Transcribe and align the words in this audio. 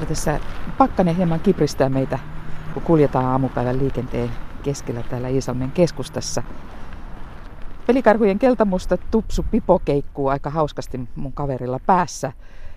Ja 0.00 0.06
tässä 0.06 0.40
pakkanen 0.78 1.16
hieman 1.16 1.40
kipristää 1.40 1.88
meitä, 1.88 2.18
kun 2.74 2.82
kuljetaan 2.82 3.24
aamupäivän 3.24 3.78
liikenteen 3.78 4.30
keskellä 4.62 5.02
täällä 5.02 5.28
Iisalmen 5.28 5.70
keskustassa. 5.70 6.42
Pelikarhujen 7.86 8.38
keltamusta 8.38 8.96
tupsu 8.96 9.44
pipo 9.50 9.78
keikkuu 9.84 10.28
aika 10.28 10.50
hauskasti 10.50 11.00
mun 11.16 11.32
kaverilla 11.32 11.80
päässä. 11.86 12.32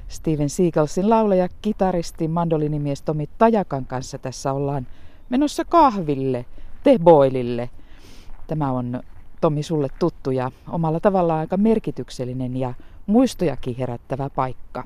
Steven 0.08 0.50
Seagalsin 0.50 1.10
laulaja, 1.10 1.48
kitaristi, 1.62 2.28
mandolinimies 2.28 3.02
Tomi 3.02 3.30
Tajakan 3.38 3.86
kanssa 3.86 4.18
tässä 4.18 4.54
ollaan 4.54 4.88
menossa 5.30 5.66
kahville, 5.66 6.46
teboilille. 6.84 7.70
Tämä 8.48 8.72
on 8.72 9.02
Tomi 9.42 9.64
sulle 9.64 9.88
tuttu 10.00 10.32
ja 10.32 10.52
omalla 10.70 11.00
tavallaan 11.00 11.40
aika 11.40 11.58
merkityksellinen 11.58 12.58
ja 12.58 12.74
muistojakin 13.06 13.76
herättävä 13.76 14.30
paikka. 14.30 14.84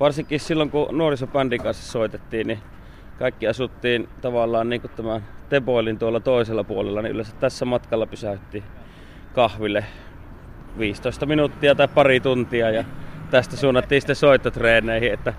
Varsinkin 0.00 0.40
silloin 0.40 0.70
kun 0.70 0.98
nuorisopandin 0.98 1.62
kanssa 1.62 1.92
soitettiin, 1.92 2.46
niin 2.46 2.58
kaikki 3.18 3.46
asuttiin 3.48 4.08
tavallaan 4.20 4.68
niin 4.68 4.80
kuin 4.80 4.90
tämän 4.96 5.24
Teboilin 5.48 5.98
tuolla 5.98 6.20
toisella 6.20 6.64
puolella, 6.64 7.02
niin 7.02 7.12
yleensä 7.12 7.36
tässä 7.40 7.64
matkalla 7.64 8.06
pysähti 8.06 8.64
kahville 9.34 9.84
15 10.78 11.26
minuuttia 11.26 11.74
tai 11.74 11.88
pari 11.88 12.20
tuntia 12.20 12.70
ja 12.70 12.84
tästä 13.30 13.56
suunnattiin 13.56 14.00
sitten 14.00 14.16
soittotreeneihin, 14.16 15.12
että, 15.12 15.34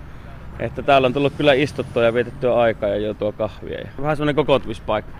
että 0.58 0.82
täällä 0.82 1.06
on 1.06 1.12
tullut 1.12 1.32
kyllä 1.36 1.52
istuttua 1.52 2.02
ja 2.02 2.14
vietettyä 2.14 2.54
aikaa 2.54 2.88
ja 2.88 2.96
joutua 2.96 3.32
kahvia. 3.32 3.80
Ja 3.80 3.88
vähän 4.00 4.16
semmoinen 4.16 4.36
kokoontumispaikka. 4.36 5.16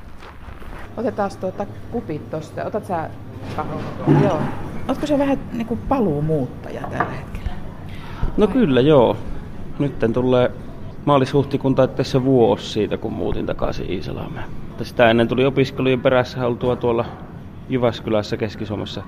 Otetaan 0.97 1.31
tuota 1.41 1.67
kupit 1.91 2.31
tosta. 2.31 2.65
Otat 2.65 2.87
sä 2.87 3.11
kahvia? 3.57 4.21
Joo. 4.23 4.41
Oletko 4.89 5.07
se 5.07 5.19
vähän 5.19 5.39
niin 5.53 5.67
kuin 5.67 5.81
paluumuuttaja 5.89 6.81
tällä 6.81 7.13
hetkellä? 7.13 7.55
No 8.37 8.47
kyllä 8.47 8.81
joo. 8.81 9.17
Nyt 9.79 9.93
tulee 10.13 10.51
maalis-huhtikuun 11.05 11.75
taitteessa 11.75 12.25
vuosi 12.25 12.71
siitä, 12.71 12.97
kun 12.97 13.13
muutin 13.13 13.47
takaisin 13.47 13.91
Iisalmeen. 13.91 14.45
Sitä 14.83 15.11
ennen 15.11 15.29
tuli 15.29 15.45
opiskelujen 15.45 16.01
perässä 16.01 16.47
oltua 16.47 16.77
tuolla 16.77 17.05
Jyväskylässä 17.69 18.37
Keski-Suomessa 18.37 19.03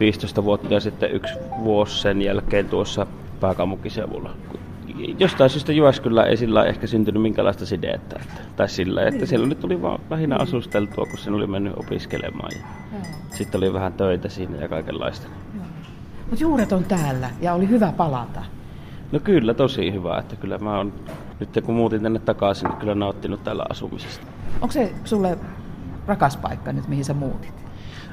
15 0.00 0.44
vuotta 0.44 0.74
ja 0.74 0.80
sitten 0.80 1.12
yksi 1.12 1.34
vuosi 1.64 2.02
sen 2.02 2.22
jälkeen 2.22 2.68
tuossa 2.68 3.06
pääkaupunkiseudulla. 3.40 4.30
Jostain 5.18 5.50
syystä 5.50 5.72
Jyväskylä 5.72 6.24
ei 6.24 6.36
sillä 6.36 6.64
ehkä 6.64 6.86
syntynyt 6.86 7.22
minkälaista 7.22 7.66
sidettä. 7.66 8.16
Että, 8.22 8.40
tai 8.56 8.68
sillä, 8.68 9.02
että 9.02 9.26
siellä 9.26 9.46
nyt 9.46 9.60
tuli 9.60 9.82
vaan 9.82 10.00
lähinnä 10.10 10.36
asusteltua, 10.36 11.06
kun 11.06 11.18
sen 11.18 11.34
oli 11.34 11.46
mennyt 11.46 11.72
opiskelemaan. 11.76 12.50
Ja 12.52 12.66
sitten 13.30 13.58
oli 13.58 13.72
vähän 13.72 13.92
töitä 13.92 14.28
siinä 14.28 14.56
ja 14.56 14.68
kaikenlaista. 14.68 15.28
Mutta 16.30 16.44
juuret 16.44 16.72
on 16.72 16.84
täällä 16.84 17.30
ja 17.40 17.54
oli 17.54 17.68
hyvä 17.68 17.92
palata. 17.96 18.57
No 19.12 19.20
kyllä, 19.20 19.54
tosi 19.54 19.92
hyvä. 19.92 20.18
Että 20.18 20.36
kyllä 20.36 20.58
mä 20.58 20.76
oon, 20.76 20.92
nyt 21.40 21.64
kun 21.64 21.74
muutin 21.74 22.02
tänne 22.02 22.18
takaisin, 22.18 22.68
niin 22.68 22.78
kyllä 22.78 22.94
nauttinut 22.94 23.44
täällä 23.44 23.64
asumisesta. 23.70 24.26
Onko 24.60 24.72
se 24.72 24.92
sulle 25.04 25.38
rakas 26.06 26.36
paikka 26.36 26.72
nyt, 26.72 26.88
mihin 26.88 27.04
sä 27.04 27.14
muutit? 27.14 27.54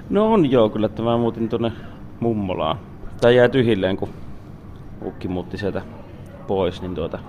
No 0.10 0.34
on 0.34 0.52
joo, 0.52 0.70
kyllä 0.70 0.86
että 0.86 1.02
mä 1.02 1.18
muutin 1.18 1.50
tuonne 1.50 1.72
mummolaan. 2.20 2.78
Tai 3.22 3.36
jäi 3.36 3.50
tyhjilleen, 3.50 3.98
kun 3.98 4.10
ukki 5.06 5.28
muutti 5.28 5.58
sieltä 5.58 5.82
pois, 6.48 6.82
niin 6.82 6.96
tuota, 6.96 7.20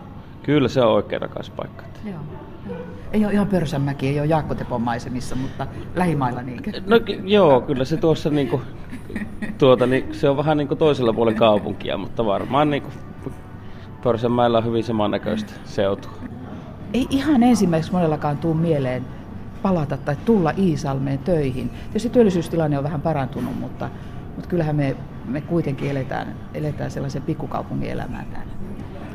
kyllä 0.43 0.69
se 0.69 0.83
on 0.83 0.93
oikein 0.93 1.23
rakas 1.23 1.51
paikka. 1.51 1.85
Joo. 2.05 2.21
Ei 3.13 3.25
ole 3.25 3.33
ihan 3.33 3.47
Pörsänmäki, 3.47 4.09
ei 4.09 4.21
ole 4.21 4.27
Jaakko 4.27 4.55
Tepon 4.55 4.83
maisemissa, 4.83 5.37
mutta 5.37 5.67
lähimailla 5.95 6.43
niinkö? 6.43 6.73
No 6.87 6.97
joo, 7.25 7.61
kyllä 7.61 7.85
se 7.85 7.97
tuossa 7.97 8.31
niinku, 8.31 8.63
tuota, 9.59 9.87
niin, 9.87 10.15
se 10.15 10.29
on 10.29 10.37
vähän 10.37 10.57
niinku 10.57 10.77
toisella 10.77 11.13
puolella 11.13 11.39
kaupunkia, 11.39 11.97
mutta 11.97 12.27
varmaan 12.27 12.71
niinku 12.71 12.89
Pörsänmäellä 14.07 14.59
on 14.59 14.65
hyvin 14.65 14.85
samannäköistä 14.85 15.53
seutua. 15.65 16.11
Ei 16.95 17.07
ihan 17.11 17.43
ensimmäiseksi 17.43 17.93
monellakaan 17.93 18.39
tuu 18.39 18.55
mieleen 18.55 19.05
palata 19.63 19.97
tai 19.97 20.17
tulla 20.25 20.53
Iisalmeen 20.59 21.19
töihin. 21.19 21.71
Tietysti 21.71 22.11
työllisyystilanne 22.11 22.79
on 22.79 22.85
vähän 22.85 23.01
parantunut, 23.01 23.61
mutta, 23.61 23.89
mutta 24.35 24.49
kyllähän 24.49 24.77
me, 24.77 24.97
me 25.25 25.41
kuitenkin 25.41 25.91
eletään, 25.91 26.35
eletään 26.55 26.91
sellaisen 26.91 27.23
pikkukaupungin 27.23 27.91
elämää 27.91 28.25
täällä. 28.33 28.53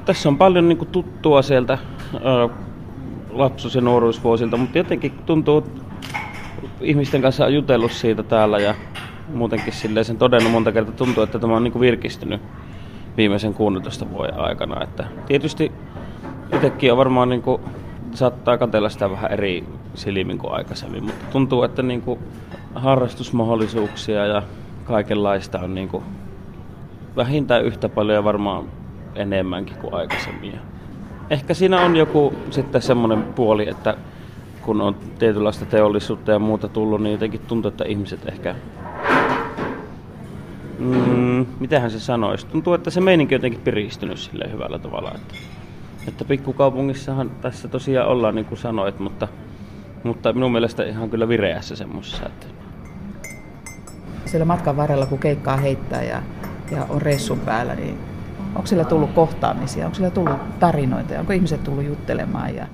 Tässä 0.06 0.30
on 0.30 0.38
paljon 0.38 0.70
niin 0.70 0.88
tuttua 0.92 1.42
sieltä 1.42 1.74
äh, 1.74 2.58
lapsuus- 3.30 3.76
ja 3.76 3.82
nuoruusvuosilta, 3.82 4.58
mutta 4.58 4.78
jotenkin 4.78 5.12
tuntuu, 5.26 5.68
ihmisten 6.82 7.22
kanssa 7.22 7.46
on 7.46 7.54
jutellut 7.54 7.92
siitä 7.92 8.24
täällä 8.24 8.60
ja 8.60 8.76
muutenkin 9.34 9.74
silleen 9.74 10.06
sen 10.06 10.18
todennut 10.18 10.52
monta 10.52 10.72
kertaa 10.72 10.96
tuntuu, 10.96 11.24
että 11.24 11.40
tämä 11.40 11.56
on 11.56 11.64
niin 11.64 11.80
virkistynyt 11.80 12.42
viimeisen 13.18 13.54
16 13.54 14.10
vuoden 14.12 14.40
aikana. 14.40 14.84
Että 14.84 15.06
tietysti 15.26 15.72
itsekin 16.56 16.92
on 16.92 16.98
varmaan 16.98 17.30
niin 17.30 17.42
kuin, 17.42 17.62
saattaa 18.14 18.58
katsella 18.58 18.90
sitä 18.90 19.12
vähän 19.12 19.32
eri 19.32 19.64
silmin 19.94 20.38
kuin 20.38 20.54
aikaisemmin, 20.54 21.04
mutta 21.04 21.26
tuntuu, 21.32 21.64
että 21.64 21.82
niin 21.82 22.02
kuin 22.02 22.20
harrastusmahdollisuuksia 22.76 24.26
ja 24.26 24.44
kaikenlaista 24.84 25.60
on 25.60 25.76
niin 25.76 25.88
kuin 25.88 26.04
vähintään 27.16 27.66
yhtä 27.66 27.90
paljon 27.90 28.16
ja 28.16 28.24
varmaan 28.24 28.66
enemmänkin 29.16 29.78
kuin 29.78 29.94
aikaisemmin. 29.94 30.60
Ehkä 31.30 31.54
siinä 31.54 31.82
on 31.82 31.96
joku 31.96 32.34
sitten 32.50 32.82
semmoinen 32.82 33.24
puoli, 33.24 33.70
että 33.70 33.96
kun 34.62 34.82
on 34.82 34.96
tietynlaista 35.20 35.66
teollisuutta 35.66 36.32
ja 36.32 36.40
muuta 36.40 36.68
tullut, 36.68 37.02
niin 37.02 37.12
jotenkin 37.12 37.42
tuntuu, 37.48 37.70
että 37.70 37.84
ihmiset 37.84 38.28
ehkä... 38.28 38.56
Mm, 40.80 41.31
mitähän 41.59 41.91
se 41.91 42.00
sanoisi? 42.00 42.47
Tuntuu, 42.47 42.74
että 42.74 42.90
se 42.90 43.02
meininki 43.02 43.35
on 43.35 43.40
jotenkin 43.40 43.62
piristynyt 43.62 44.18
sille 44.18 44.52
hyvällä 44.52 44.79
tavalla. 44.79 45.12
Että, 45.16 45.34
että 46.07 46.25
pikkukaupungissahan 46.25 47.31
tässä 47.41 47.68
tosiaan 47.68 48.09
ollaan, 48.09 48.35
niin 48.35 48.46
kuin 48.46 48.57
sanoit, 48.57 49.00
mutta, 49.00 49.28
mutta 50.03 50.34
minun 50.34 50.52
mielestä 50.52 50.84
ihan 50.84 51.09
kyllä 51.09 51.28
vireässä 51.28 51.75
semmoisessa. 51.75 52.25
Että... 52.25 52.47
Siellä 54.25 54.46
matkan 54.46 54.78
varrella, 54.78 55.06
kun 55.06 55.19
keikkaa 55.19 55.57
heittää 55.57 56.03
ja, 56.03 56.22
ja 56.72 56.85
on 56.90 57.02
reissun 57.02 57.40
päällä, 57.40 57.75
niin 57.75 57.97
Onko 58.56 58.68
sillä 58.68 58.84
tullut 58.84 59.12
kohtaamisia, 59.12 59.85
onko 59.85 59.96
sillä 59.96 60.09
tullut 60.09 60.59
tarinoita, 60.59 61.19
onko 61.19 61.34
ihmiset 61.34 61.63
tullut 61.63 61.84
juttelemaan? 61.84 62.56
Ja... 62.56 62.68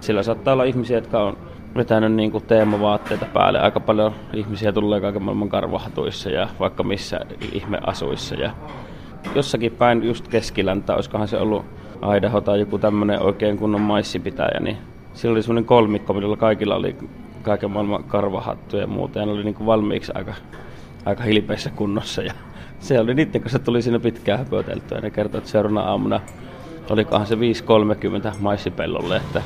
Sillä 0.00 0.22
saattaa 0.22 0.52
olla 0.52 0.64
ihmisiä, 0.64 0.96
jotka 0.96 1.22
on 1.22 1.36
vetänyt 1.76 2.12
niin 2.12 2.30
kuin 2.30 2.44
teemavaatteita 2.44 3.26
päälle. 3.32 3.60
Aika 3.60 3.80
paljon 3.80 4.14
ihmisiä 4.34 4.72
tulee 4.72 5.00
kaiken 5.00 5.22
maailman 5.22 5.48
karvahatuissa 5.48 6.30
ja 6.30 6.48
vaikka 6.60 6.82
missä 6.82 7.20
ihmeasuissa. 7.52 8.34
Ja 8.34 8.50
jossakin 9.34 9.72
päin 9.72 10.04
just 10.04 10.28
keskiläntä, 10.28 10.94
olisikohan 10.94 11.28
se 11.28 11.36
ollut 11.36 11.64
Idaho 12.16 12.40
tai 12.40 12.60
joku 12.60 12.78
tämmöinen 12.78 13.22
oikein 13.22 13.58
kunnon 13.58 13.80
maissipitäjä, 13.80 14.60
niin 14.60 14.76
siellä 15.14 15.34
oli 15.34 15.42
semmoinen 15.42 15.64
kolmikko, 15.64 16.12
millä 16.12 16.36
kaikilla 16.36 16.76
oli 16.76 16.96
kaiken 17.42 17.70
maailman 17.70 18.04
karvahattuja 18.04 18.82
ja 18.82 18.86
muuta. 18.86 19.18
Ja 19.18 19.26
ne 19.26 19.32
oli 19.32 19.44
niin 19.44 19.54
kuin 19.54 19.66
valmiiksi 19.66 20.12
aika, 20.14 20.34
aika 21.04 21.22
hilpeissä 21.22 21.70
kunnossa. 21.70 22.22
Ja 22.22 22.32
se 22.78 23.00
oli 23.00 23.14
niiden 23.14 23.40
kanssa 23.40 23.58
tuli 23.58 23.82
siinä 23.82 23.98
pitkään 23.98 24.38
höpöteltyä. 24.38 24.98
Ja 24.98 25.02
ne 25.02 25.10
kertoi, 25.10 25.38
että 25.38 25.50
seuraavana 25.50 25.80
aamuna 25.80 26.20
olikohan 26.90 27.26
se 27.26 27.34
5.30 27.34 27.40
maissipellolle, 28.40 29.16
että 29.16 29.42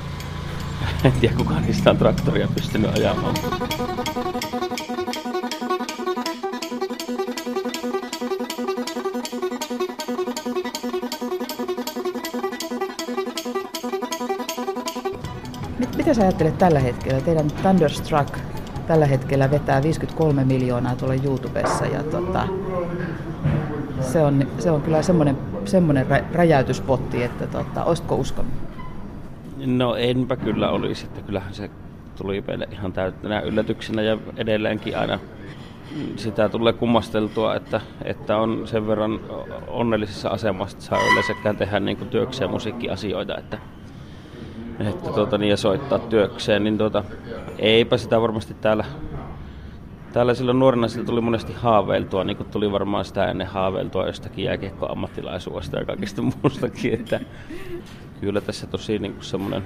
en 1.05 1.13
tiedä 1.13 1.35
kuka 1.37 1.61
niistä 1.61 1.91
on 1.91 1.97
traktoria 1.97 2.49
pystynyt 2.55 2.97
ajamaan. 2.97 3.35
Mitä 15.97 16.15
sä 16.15 16.23
ajattelet 16.23 16.59
tällä 16.59 16.81
hetkellä? 16.81 17.21
Teidän 17.21 17.51
Thunderstruck 17.51 18.39
tällä 18.87 19.07
hetkellä 19.07 19.51
vetää 19.51 19.83
53 19.83 20.45
miljoonaa 20.45 20.97
tuolla 20.97 21.15
YouTubessa 21.15 21.87
ja 21.87 22.03
tota, 22.03 22.49
se, 24.01 24.23
on, 24.23 24.49
se 24.59 24.71
on 24.71 24.83
kyllä 24.83 25.03
semmoinen, 25.03 25.39
semmoinen 25.65 26.07
räjäytyspotti, 26.33 27.23
että 27.23 27.47
tota, 27.47 27.85
olisitko 27.85 28.15
uskonut? 28.15 28.74
No 29.67 29.95
enpä 29.95 30.37
kyllä 30.37 30.71
olisi, 30.71 31.07
että 31.07 31.23
kyllähän 31.23 31.55
se 31.55 31.71
tuli 32.17 32.45
meille 32.47 32.69
ihan 32.73 32.93
täyttänä 32.93 33.41
yllätyksenä 33.41 34.03
ja 34.03 34.19
edelleenkin 34.37 34.99
aina 34.99 35.19
sitä 36.17 36.49
tulee 36.49 36.73
kummasteltua, 36.73 37.55
että, 37.55 37.81
että 38.05 38.37
on 38.37 38.69
sen 38.69 38.87
verran 38.87 39.21
onnellisessa 39.69 40.29
asemassa, 40.29 40.77
että 40.77 40.89
saa 40.89 41.13
yleensäkään 41.13 41.57
tehdä 41.57 41.81
niin 41.81 41.97
kuin 41.97 42.11
työkseen 42.11 42.51
musiikkiasioita, 42.51 43.39
että, 43.39 43.59
että 44.81 45.11
tuota, 45.13 45.39
niin, 45.39 45.51
ja 45.51 45.57
soittaa 45.57 45.99
työkseen, 45.99 46.65
niin 46.65 46.79
tuota, 46.79 47.05
eipä 47.59 47.97
sitä 47.97 48.21
varmasti 48.21 48.55
täällä, 48.55 48.85
täällä 50.13 50.35
silloin 50.35 50.59
nuorena 50.59 50.89
sitä 50.89 51.05
tuli 51.05 51.21
monesti 51.21 51.53
haaveiltua, 51.53 52.25
niin 52.25 52.37
kuin 52.37 52.51
tuli 52.51 52.73
varmaan 52.73 53.05
sitä 53.05 53.27
ennen 53.27 53.47
haaveiltua 53.47 54.07
jostakin 54.07 54.45
jääkiekkoammattilaisuudesta 54.45 55.79
ja 55.79 55.85
kaikista 55.85 56.23
muustakin, 56.23 56.95
että 56.95 57.21
kyllä 58.25 58.41
tässä 58.41 58.67
tosi 58.67 58.99
niin 58.99 59.13
kuin 59.13 59.25
semmoinen 59.25 59.63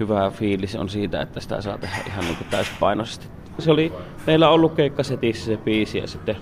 hyvä 0.00 0.30
fiilis 0.30 0.76
on 0.76 0.88
siitä, 0.88 1.22
että 1.22 1.40
sitä 1.40 1.60
saa 1.60 1.78
tehdä 1.78 1.96
ihan 2.06 2.24
niin 2.24 2.36
kuin 2.36 2.48
täyspainoisesti. 2.50 3.26
Se 3.58 3.70
oli 3.70 3.92
meillä 4.26 4.48
ollut 4.48 4.74
keikkasetissä 4.74 5.44
se 5.44 5.56
biisi 5.56 5.98
ja 5.98 6.06
sitten, 6.06 6.36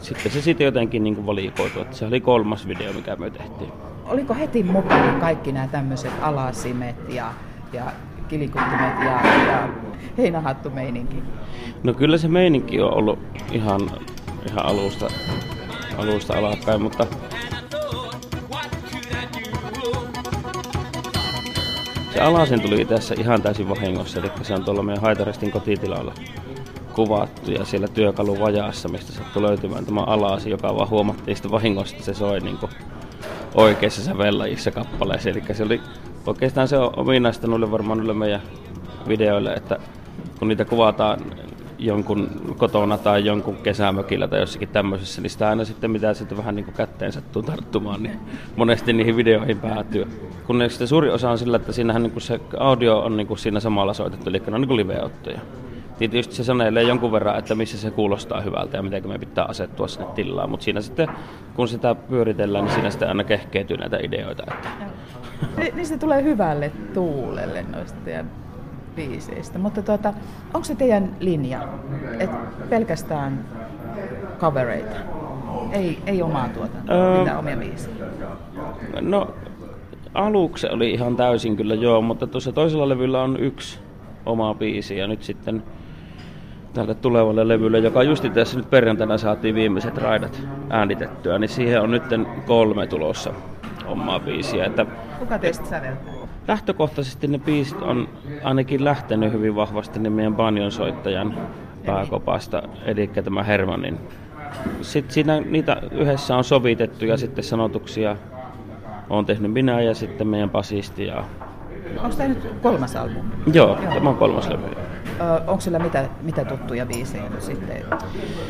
sitten 0.00 0.32
se 0.32 0.42
sitten 0.42 0.64
jotenkin 0.64 1.04
niin 1.04 1.14
kuin 1.14 1.26
valikoitu, 1.26 1.80
että 1.80 1.96
se 1.96 2.06
oli 2.06 2.20
kolmas 2.20 2.68
video, 2.68 2.92
mikä 2.92 3.16
me 3.16 3.30
tehtiin. 3.30 3.72
oliko 4.04 4.34
heti 4.34 4.62
mukana 4.62 5.20
kaikki 5.20 5.52
nämä 5.52 5.66
tämmöiset 5.66 6.12
alasimet 6.20 6.96
ja, 7.08 7.32
ja 7.72 7.92
kilikuttimet 8.28 9.00
ja, 9.04 9.20
ja 9.46 9.68
heinähattumeininki? 10.18 11.22
No 11.82 11.94
kyllä 11.94 12.18
se 12.18 12.28
meininki 12.28 12.80
on 12.80 12.94
ollut 12.94 13.18
ihan, 13.52 13.80
ihan 14.48 14.66
alusta, 14.66 15.08
alusta 15.98 16.38
alkaen, 16.38 16.82
mutta 16.82 17.06
se 22.14 22.20
alasen 22.20 22.60
tuli 22.60 22.84
tässä 22.84 23.14
ihan 23.18 23.42
täysin 23.42 23.68
vahingossa, 23.68 24.20
eli 24.20 24.30
se 24.42 24.54
on 24.54 24.64
tuolla 24.64 24.82
meidän 24.82 25.02
Haitarestin 25.02 25.50
kotitilalla 25.50 26.14
kuvattu 26.92 27.50
ja 27.50 27.64
siellä 27.64 27.88
työkaluvajaassa, 27.88 28.88
mistä 28.88 29.12
sattui 29.12 29.42
löytymään 29.42 29.86
tämä 29.86 30.00
alasi, 30.00 30.50
joka 30.50 30.74
vaan 30.74 30.90
huomattiin 30.90 31.36
sitten 31.36 31.50
vahingossa, 31.50 31.96
että 31.96 32.06
se 32.06 32.14
soi 32.14 32.40
niin 32.40 32.58
kuin 32.58 32.72
oikeissa 33.54 34.02
sävellajissa 34.02 34.70
kappaleissa. 34.70 35.30
Eli 35.30 35.42
se 35.52 35.62
oli, 35.62 35.80
oikeastaan 36.26 36.68
se 36.68 36.78
on 36.78 36.92
ominaista 36.96 37.50
varmaan 37.50 37.98
noille 37.98 38.14
meidän 38.14 38.42
videoille, 39.08 39.52
että 39.52 39.78
kun 40.38 40.48
niitä 40.48 40.64
kuvataan 40.64 41.20
jonkun 41.78 42.54
kotona 42.56 42.98
tai 42.98 43.24
jonkun 43.24 43.56
kesämökillä 43.56 44.28
tai 44.28 44.40
jossakin 44.40 44.68
tämmöisessä, 44.68 45.22
niin 45.22 45.30
sitä 45.30 45.48
aina 45.48 45.64
sitten 45.64 45.90
mitä 45.90 46.14
sitten 46.14 46.38
vähän 46.38 46.54
niin 46.54 46.64
kuin 46.64 46.74
kätteen 46.74 47.12
sattuu 47.12 47.42
tarttumaan, 47.42 48.02
niin 48.02 48.18
monesti 48.56 48.92
niihin 48.92 49.16
videoihin 49.16 49.58
päätyy. 49.58 50.06
Kun 50.46 50.64
sitten 50.68 50.88
suuri 50.88 51.10
osa 51.10 51.30
on 51.30 51.38
sillä, 51.38 51.56
että 51.56 51.72
siinähän 51.72 52.02
niin 52.02 52.12
kuin 52.12 52.22
se 52.22 52.40
audio 52.58 52.98
on 52.98 53.16
niin 53.16 53.26
kuin 53.26 53.38
siinä 53.38 53.60
samalla 53.60 53.94
soitettu, 53.94 54.30
eli 54.30 54.42
ne 54.46 54.54
on 54.54 54.60
niin 54.60 54.68
kuin 54.68 54.76
live-ottoja. 54.76 55.40
Tietysti 55.98 56.34
se 56.34 56.44
sanelee 56.44 56.82
jonkun 56.82 57.12
verran, 57.12 57.38
että 57.38 57.54
missä 57.54 57.78
se 57.78 57.90
kuulostaa 57.90 58.40
hyvältä 58.40 58.76
ja 58.76 58.82
miten 58.82 59.08
me 59.08 59.18
pitää 59.18 59.44
asettua 59.44 59.88
sinne 59.88 60.06
tilaan, 60.14 60.50
mutta 60.50 60.64
siinä 60.64 60.80
sitten, 60.80 61.08
kun 61.54 61.68
sitä 61.68 61.94
pyöritellään, 61.94 62.64
niin 62.64 62.74
siinä 62.74 62.90
sitten 62.90 63.08
aina 63.08 63.24
kehkeytyy 63.24 63.76
näitä 63.76 63.98
ideoita. 64.02 64.44
Että... 64.52 64.68
Niin 65.74 65.86
se 65.86 65.98
tulee 65.98 66.22
hyvälle 66.22 66.72
tuulelle 66.94 67.64
noista 67.72 67.98
teidän 68.04 68.30
biiseistä. 68.96 69.58
Mutta 69.58 69.82
tuota, 69.82 70.14
onko 70.54 70.64
se 70.64 70.74
teidän 70.74 71.16
linja, 71.20 71.68
että 72.18 72.36
pelkästään 72.70 73.44
covereita? 74.38 74.96
Ei, 75.72 75.98
ei 76.06 76.22
omaa 76.22 76.48
tuotantoa, 76.48 76.96
öö, 76.96 77.18
mitään 77.18 77.38
omia 77.38 77.56
biisejä? 77.56 78.06
No, 79.00 79.34
aluksi 80.14 80.66
oli 80.66 80.90
ihan 80.90 81.16
täysin 81.16 81.56
kyllä 81.56 81.74
joo, 81.74 82.02
mutta 82.02 82.26
tuossa 82.26 82.52
toisella 82.52 82.88
levyllä 82.88 83.22
on 83.22 83.36
yksi 83.40 83.78
oma 84.26 84.54
biisi 84.54 84.98
ja 84.98 85.06
nyt 85.06 85.22
sitten 85.22 85.62
tälle 86.74 86.94
tulevalle 86.94 87.48
levylle, 87.48 87.78
joka 87.78 88.02
justi 88.02 88.30
tässä 88.30 88.56
nyt 88.56 88.70
perjantaina 88.70 89.18
saatiin 89.18 89.54
viimeiset 89.54 89.98
raidat 89.98 90.42
äänitettyä, 90.70 91.38
niin 91.38 91.48
siihen 91.48 91.82
on 91.82 91.90
nyt 91.90 92.02
kolme 92.46 92.86
tulossa 92.86 93.32
omaa 93.86 94.20
biisiä. 94.20 94.64
Että, 94.64 94.86
Kuka 95.18 95.38
teistä 95.38 95.66
säveltää? 95.66 96.23
Lähtökohtaisesti 96.48 97.26
ne 97.26 97.38
biisit 97.38 97.82
on 97.82 98.08
ainakin 98.44 98.84
lähtenyt 98.84 99.32
hyvin 99.32 99.54
vahvasti 99.54 99.98
niin 99.98 100.12
meidän 100.12 100.34
banjon 100.34 100.72
soittajan 100.72 101.38
pääkopasta, 101.86 102.62
eli 102.84 103.06
tämä 103.06 103.42
Hermanin. 103.42 103.98
Sitten 104.82 105.14
siinä, 105.14 105.40
niitä 105.40 105.76
yhdessä 105.90 106.36
on 106.36 106.44
sovitettu 106.44 107.04
ja 107.04 107.16
sitten 107.16 107.44
sanotuksia 107.44 108.16
on 109.10 109.26
tehnyt 109.26 109.52
minä 109.52 109.80
ja 109.80 109.94
sitten 109.94 110.26
meidän 110.26 110.50
basisti 110.50 111.06
ja 111.06 111.24
Onko 112.02 112.16
tämä 112.16 112.28
nyt 112.28 112.54
kolmas 112.62 112.96
albumi? 112.96 113.30
Joo, 113.52 113.78
Joo. 113.82 113.94
tämä 113.94 114.10
on 114.10 114.16
kolmas 114.16 114.48
levy. 114.48 114.83
Onko 115.46 115.60
sillä 115.60 115.78
mitä, 115.78 116.08
mitä 116.22 116.44
tuttuja 116.44 116.86
biisejä 116.86 117.28
nyt 117.30 117.42
sitten? 117.42 117.76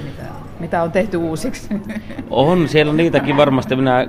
Mitä, 0.04 0.24
mitä 0.60 0.82
on 0.82 0.92
tehty 0.92 1.16
uusiksi? 1.16 1.68
On, 2.30 2.68
siellä 2.68 2.90
on 2.90 2.96
niitäkin 2.96 3.36
varmasti, 3.36 3.76
minä 3.76 4.06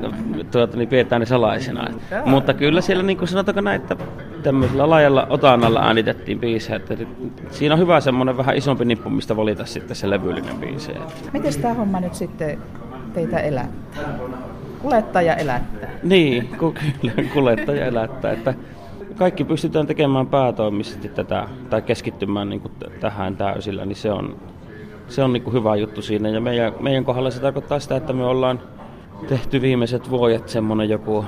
tuota, 0.51 0.77
niin 0.77 0.89
pidetään 0.89 1.19
ne 1.19 1.25
salaisena. 1.25 1.89
Joo. 2.11 2.25
Mutta 2.25 2.53
kyllä 2.53 2.81
siellä, 2.81 3.03
niin 3.03 3.17
kuin 3.17 3.27
sanotaanko 3.27 3.61
näin, 3.61 3.81
että 3.81 3.95
tämmöisellä 4.43 4.89
laajalla 4.89 5.27
otannalla 5.29 5.81
äänitettiin 5.81 6.39
biisejä. 6.39 6.75
Että 6.75 6.97
siinä 7.51 7.75
on 7.75 7.79
hyvä 7.79 7.99
semmoinen 7.99 8.37
vähän 8.37 8.57
isompi 8.57 8.85
nippu, 8.85 9.09
mistä 9.09 9.35
valita 9.35 9.65
sitten 9.65 9.95
se 9.95 10.09
levyllinen 10.09 10.55
biisi. 10.55 10.91
Miten 11.33 11.61
tämä 11.61 11.73
homma 11.73 11.99
nyt 11.99 12.15
sitten 12.15 12.59
teitä 13.13 13.39
elättää? 13.39 14.19
Kulettaja 14.81 15.35
elättää. 15.35 15.89
Niin, 16.03 16.49
kyllä, 16.59 17.29
kulettaja 17.33 17.85
elättää. 17.85 18.31
Että 18.31 18.53
kaikki 19.17 19.43
pystytään 19.43 19.87
tekemään 19.87 20.27
päätoimisesti 20.27 21.09
tätä 21.09 21.47
tai 21.69 21.81
keskittymään 21.81 22.49
niin 22.49 22.61
kuin 22.61 22.73
tähän 22.99 23.37
täysillä, 23.37 23.85
niin 23.85 23.95
se 23.95 24.11
on, 24.11 24.35
se 25.07 25.23
on 25.23 25.33
niin 25.33 25.53
hyvä 25.53 25.75
juttu 25.75 26.01
siinä. 26.01 26.29
Ja 26.29 26.41
meidän, 26.41 26.73
meidän 26.79 27.05
kohdalla 27.05 27.31
se 27.31 27.41
tarkoittaa 27.41 27.79
sitä, 27.79 27.95
että 27.95 28.13
me 28.13 28.25
ollaan 28.25 28.61
tehty 29.27 29.61
viimeiset 29.61 30.09
vuodet 30.09 30.49
semmoinen 30.49 30.89
joku 30.89 31.25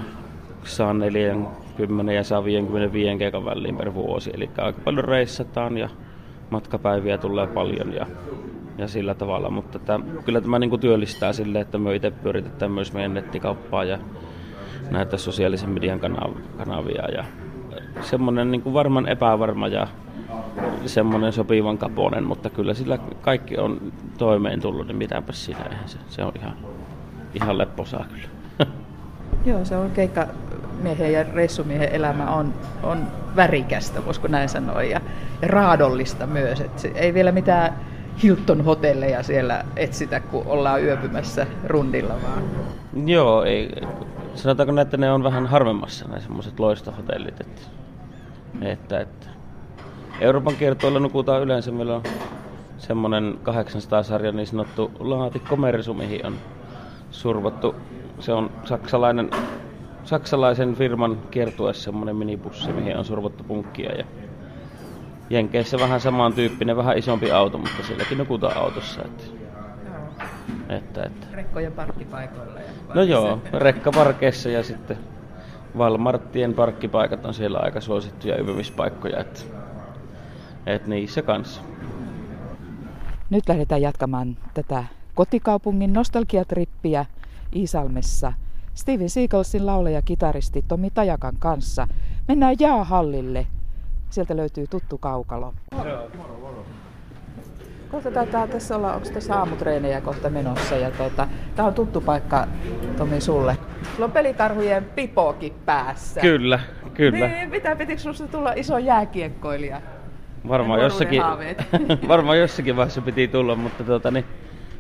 140 0.63 2.13
ja 2.13 2.23
155 2.23 3.17
keikan 3.17 3.45
väliin 3.45 3.77
per 3.77 3.93
vuosi. 3.93 4.31
Eli 4.33 4.49
aika 4.57 4.81
paljon 4.83 5.05
reissataan 5.05 5.77
ja 5.77 5.89
matkapäiviä 6.49 7.17
tulee 7.17 7.47
paljon 7.47 7.93
ja, 7.93 8.07
ja 8.77 8.87
sillä 8.87 9.13
tavalla. 9.13 9.49
Mutta 9.49 9.79
tämä, 9.79 10.05
kyllä 10.25 10.41
tämä 10.41 10.59
niin 10.59 10.79
työllistää 10.79 11.33
sille, 11.33 11.59
että 11.59 11.77
me 11.77 11.95
itse 11.95 12.11
pyöritetään 12.11 12.71
myös 12.71 12.93
meidän 12.93 13.13
nettikauppaa 13.13 13.83
ja 13.83 13.97
näitä 14.91 15.17
sosiaalisen 15.17 15.69
median 15.69 15.99
kanavia 16.57 17.11
ja 17.11 17.23
semmoinen 18.01 18.51
niin 18.51 18.61
kuin 18.61 18.73
varman 18.73 19.07
epävarma 19.07 19.67
ja 19.67 19.87
semmoinen 20.85 21.33
sopivan 21.33 21.77
kaponen, 21.77 22.23
mutta 22.23 22.49
kyllä 22.49 22.73
sillä 22.73 22.97
kaikki 23.21 23.57
on 23.57 23.91
toimeen 24.17 24.61
tullut, 24.61 24.87
niin 24.87 24.97
mitäpä 24.97 25.33
siinä 25.33 25.63
eihän 25.63 25.89
se, 25.89 25.97
se 26.09 26.23
on 26.23 26.31
ihan, 26.39 26.53
ihan 27.33 27.57
lepposaa 27.57 28.05
kyllä. 28.09 28.27
Joo, 29.45 29.65
se 29.65 29.77
on 29.77 29.91
keikka 29.91 30.27
miehen 30.81 31.13
ja 31.13 31.23
reissumiehen 31.33 31.89
elämä 31.91 32.31
on, 32.31 32.53
on 32.83 33.07
värikästä, 33.35 34.05
voisiko 34.05 34.27
näin 34.27 34.49
sanoa, 34.49 34.83
ja, 34.83 35.01
ja 35.41 35.47
raadollista 35.47 36.27
myös. 36.27 36.61
Et 36.61 36.79
se, 36.79 36.91
ei 36.95 37.13
vielä 37.13 37.31
mitään 37.31 37.73
Hilton-hotelleja 38.23 39.23
siellä 39.23 39.65
etsitä, 39.75 40.19
kun 40.19 40.43
ollaan 40.45 40.83
yöpymässä 40.83 41.47
rundilla 41.65 42.13
vaan. 42.23 42.43
Joo, 43.05 43.43
ei, 43.43 43.71
sanotaanko 44.35 44.81
että 44.81 44.97
ne 44.97 45.11
on 45.11 45.23
vähän 45.23 45.47
harvemmassa 45.47 46.07
nämä 46.07 46.19
semmoiset 46.19 46.59
loistohotellit. 46.59 47.41
Että 47.41 47.61
että, 48.61 48.99
että 48.99 49.27
Euroopan 50.21 50.55
kiertoilla 50.55 50.99
nukutaan 50.99 51.41
yleensä. 51.41 51.71
Meillä 51.71 51.95
on 51.95 52.03
semmoinen 52.77 53.39
800-sarja 53.43 54.31
niin 54.31 54.47
sanottu 54.47 54.91
laatikkomersu, 54.99 55.93
mihin 55.93 56.25
on 56.25 56.35
survottu. 57.11 57.75
Se 58.19 58.33
on 58.33 58.51
saksalainen, 58.65 59.29
saksalaisen 60.03 60.75
firman 60.75 61.17
kiertue 61.31 61.73
semmoinen 61.73 62.15
minibussi, 62.15 62.73
mihin 62.73 62.97
on 62.97 63.05
survottu 63.05 63.43
punkkia. 63.43 63.91
Ja 63.91 64.03
Jenkeissä 65.29 65.77
vähän 65.79 66.01
samantyyppinen, 66.01 66.77
vähän 66.77 66.97
isompi 66.97 67.31
auto, 67.31 67.57
mutta 67.57 67.83
sielläkin 67.83 68.17
nukutaan 68.17 68.57
autossa. 68.57 69.01
Että, 69.01 69.23
että, 70.69 71.03
että. 71.03 71.27
Rekkojen 71.33 71.71
parkkipaikoilla. 71.71 72.59
Ja 72.59 72.95
no 72.95 73.03
joo, 73.03 73.41
rekkaparkeissa 73.53 74.49
ja 74.49 74.63
sitten 74.63 74.97
Valmarttien 75.77 76.53
parkkipaikat 76.53 77.25
on 77.25 77.33
siellä 77.33 77.59
aika 77.59 77.81
suosittuja 77.81 78.37
ypymispaikkoja, 78.37 79.19
että, 79.19 79.39
että 80.65 80.89
niissä 80.89 81.21
kanssa. 81.21 81.61
Nyt 83.29 83.49
lähdetään 83.49 83.81
jatkamaan 83.81 84.37
tätä 84.53 84.83
kotikaupungin 85.15 85.93
nostalgiatrippiä 85.93 87.05
Iisalmessa 87.55 88.33
Steven 88.73 89.09
Seagalsin 89.09 89.65
laulaja 89.65 90.01
kitaristi 90.01 90.65
Tomi 90.67 90.89
Tajakan 90.89 91.35
kanssa. 91.39 91.87
Mennään 92.27 92.55
jäähallille. 92.59 93.47
Sieltä 94.09 94.37
löytyy 94.37 94.67
tuttu 94.67 94.97
kaukalo. 94.97 95.53
Moro, 95.75 96.09
moro, 96.17 96.37
moro. 96.39 96.65
Kohta 97.91 98.11
taitaa 98.11 98.47
tässä 98.47 98.75
olla, 98.75 98.93
onko 98.93 99.09
tässä 99.13 99.35
aamutreenejä 99.35 100.01
kohta 100.01 100.29
menossa. 100.29 100.75
Ja 100.75 100.91
tuota, 100.91 101.27
tämä 101.55 101.67
on 101.67 101.73
tuttu 101.73 102.01
paikka, 102.01 102.47
Tomi, 102.97 103.21
sulle. 103.21 103.57
Sulla 103.93 104.05
on 104.05 104.11
pelitarhujen 104.11 104.85
pipokin 104.85 105.53
päässä. 105.65 106.21
Kyllä, 106.21 106.59
kyllä. 106.93 107.27
Niin, 107.27 107.49
mitä 107.49 107.75
pitikö 107.75 108.01
sinusta 108.01 108.27
tulla 108.27 108.53
iso 108.55 108.77
jääkiekkoilija? 108.77 109.81
Varmaan 110.47 110.81
jossakin, 110.81 111.21
varmaan 112.07 112.39
jossakin 112.39 112.75
vaiheessa 112.75 113.01
piti 113.01 113.27
tulla, 113.27 113.55
mutta 113.55 113.83
tuota, 113.83 114.11
niin, 114.11 114.25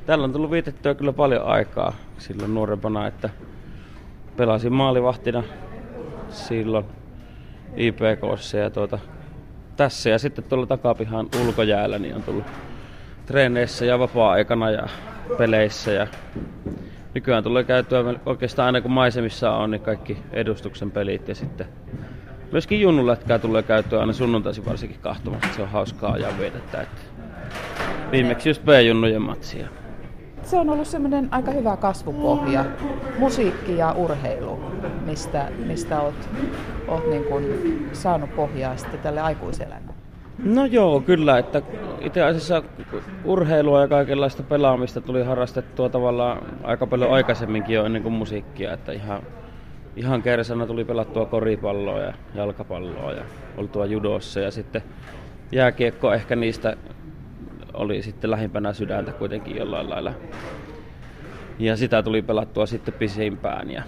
täällä 0.05 0.23
on 0.23 0.33
tullut 0.33 0.51
vietettyä 0.51 0.95
kyllä 0.95 1.13
paljon 1.13 1.45
aikaa 1.45 1.93
silloin 2.17 2.53
nuorempana, 2.53 3.07
että 3.07 3.29
pelasin 4.37 4.73
maalivahtina 4.73 5.43
silloin 6.29 6.85
IPKssa 7.75 8.57
ja 8.57 8.69
tuota, 8.69 8.99
tässä 9.75 10.09
ja 10.09 10.19
sitten 10.19 10.43
tuolla 10.43 10.65
takapihan 10.65 11.27
ulkojäällä 11.45 11.99
niin 11.99 12.15
on 12.15 12.23
tullut 12.23 12.45
treeneissä 13.27 13.85
ja 13.85 13.99
vapaa-aikana 13.99 14.71
ja 14.71 14.87
peleissä. 15.37 15.91
Ja 15.91 16.07
nykyään 17.13 17.43
tulee 17.43 17.63
käytyä 17.63 18.03
oikeastaan 18.25 18.65
aina 18.65 18.81
kun 18.81 18.91
maisemissa 18.91 19.51
on, 19.51 19.71
niin 19.71 19.81
kaikki 19.81 20.17
edustuksen 20.31 20.91
pelit 20.91 21.27
ja 21.27 21.35
sitten 21.35 21.67
myöskin 22.51 22.81
junnulätkää 22.81 23.39
tulee 23.39 23.63
käytyä 23.63 23.99
aina 23.99 24.13
sunnuntaisin 24.13 24.65
varsinkin 24.65 24.99
kahtomassa. 25.01 25.53
Se 25.55 25.61
on 25.61 25.69
hauskaa 25.69 26.17
ja 26.17 26.27
vietettä. 26.39 26.81
Että 26.81 27.01
viimeksi 28.11 28.49
just 28.49 28.65
B-junnujen 28.65 29.21
matsia. 29.21 29.67
Se 30.43 30.57
on 30.57 30.69
ollut 30.69 30.87
semmoinen 30.87 31.27
aika 31.31 31.51
hyvä 31.51 31.77
kasvupohja, 31.77 32.65
musiikki 33.17 33.77
ja 33.77 33.91
urheilu. 33.91 34.59
mistä, 35.05 35.51
mistä 35.65 36.01
oot, 36.01 36.29
oot 36.87 37.09
niin 37.09 37.23
kuin 37.23 37.45
saanut 37.93 38.35
pohjaa 38.35 38.77
sitten 38.77 38.99
tälle 38.99 39.21
aikuiselämälle? 39.21 39.96
No 40.43 40.65
joo, 40.65 41.01
kyllä. 41.01 41.37
Että 41.37 41.61
itse 42.01 42.23
asiassa 42.23 42.63
urheilua 43.25 43.81
ja 43.81 43.87
kaikenlaista 43.87 44.43
pelaamista 44.43 45.01
tuli 45.01 45.23
harrastettua 45.23 45.89
tavallaan 45.89 46.41
aika 46.63 46.87
paljon 46.87 47.11
aikaisemminkin 47.11 47.75
jo 47.75 47.85
ennen 47.85 48.03
kuin 48.03 48.13
musiikkia. 48.13 48.73
Että 48.73 48.91
ihan, 48.91 49.21
ihan 49.95 50.21
kersana 50.21 50.67
tuli 50.67 50.85
pelattua 50.85 51.25
koripalloa 51.25 51.99
ja 51.99 52.13
jalkapalloa 52.35 53.11
ja 53.11 53.23
oltua 53.57 53.85
judossa 53.85 54.39
ja 54.39 54.51
sitten 54.51 54.83
jääkiekko 55.51 56.13
ehkä 56.13 56.35
niistä 56.35 56.77
oli 57.73 58.01
sitten 58.01 58.31
lähimpänä 58.31 58.73
sydäntä 58.73 59.11
kuitenkin 59.11 59.55
jollain 59.55 59.89
lailla. 59.89 60.13
Ja 61.59 61.77
sitä 61.77 62.03
tuli 62.03 62.21
pelattua 62.21 62.65
sitten 62.65 62.93
pisimpään. 62.93 63.71
Ja 63.71 63.83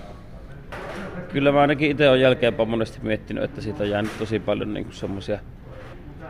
kyllä 1.33 1.51
mä 1.51 1.61
ainakin 1.61 1.91
itse 1.91 2.09
olen 2.09 2.21
jälkeenpäin 2.21 2.69
monesti 2.69 2.99
miettinyt, 3.01 3.43
että 3.43 3.61
siitä 3.61 3.83
on 3.83 3.89
jäänyt 3.89 4.11
tosi 4.19 4.39
paljon 4.39 4.73
niin 4.73 4.87
semmoisia 4.91 5.39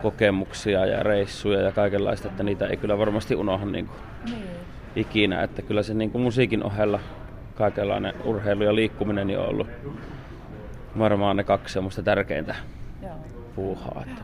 kokemuksia 0.01 0.86
ja 0.86 1.03
reissuja 1.03 1.62
ja 1.62 1.72
kaikenlaista, 1.72 2.27
että 2.27 2.44
niitä 2.44 2.68
ei 2.68 2.77
kyllä 2.77 2.98
varmasti 2.98 3.36
unohda 3.36 3.65
niin 3.65 3.88
kuin 3.88 4.00
niin. 4.25 4.50
ikinä. 4.96 5.44
Että 5.44 5.62
kyllä 5.62 5.84
se 5.84 5.94
niin 5.94 6.12
kuin 6.12 6.22
musiikin 6.22 6.63
ohella 6.63 7.00
kaikenlainen 7.56 8.13
urheilu 8.24 8.63
ja 8.63 8.75
liikkuminen 8.75 9.27
niin 9.27 9.39
on 9.39 9.50
ollut 9.50 9.68
varmaan 11.00 11.38
ne 11.38 11.44
kaksi 11.44 11.74
semmoista 11.74 12.03
tärkeintä 12.03 12.56
Joo. 13.01 13.12
puuhaa. 13.56 14.03
Että. 14.08 14.22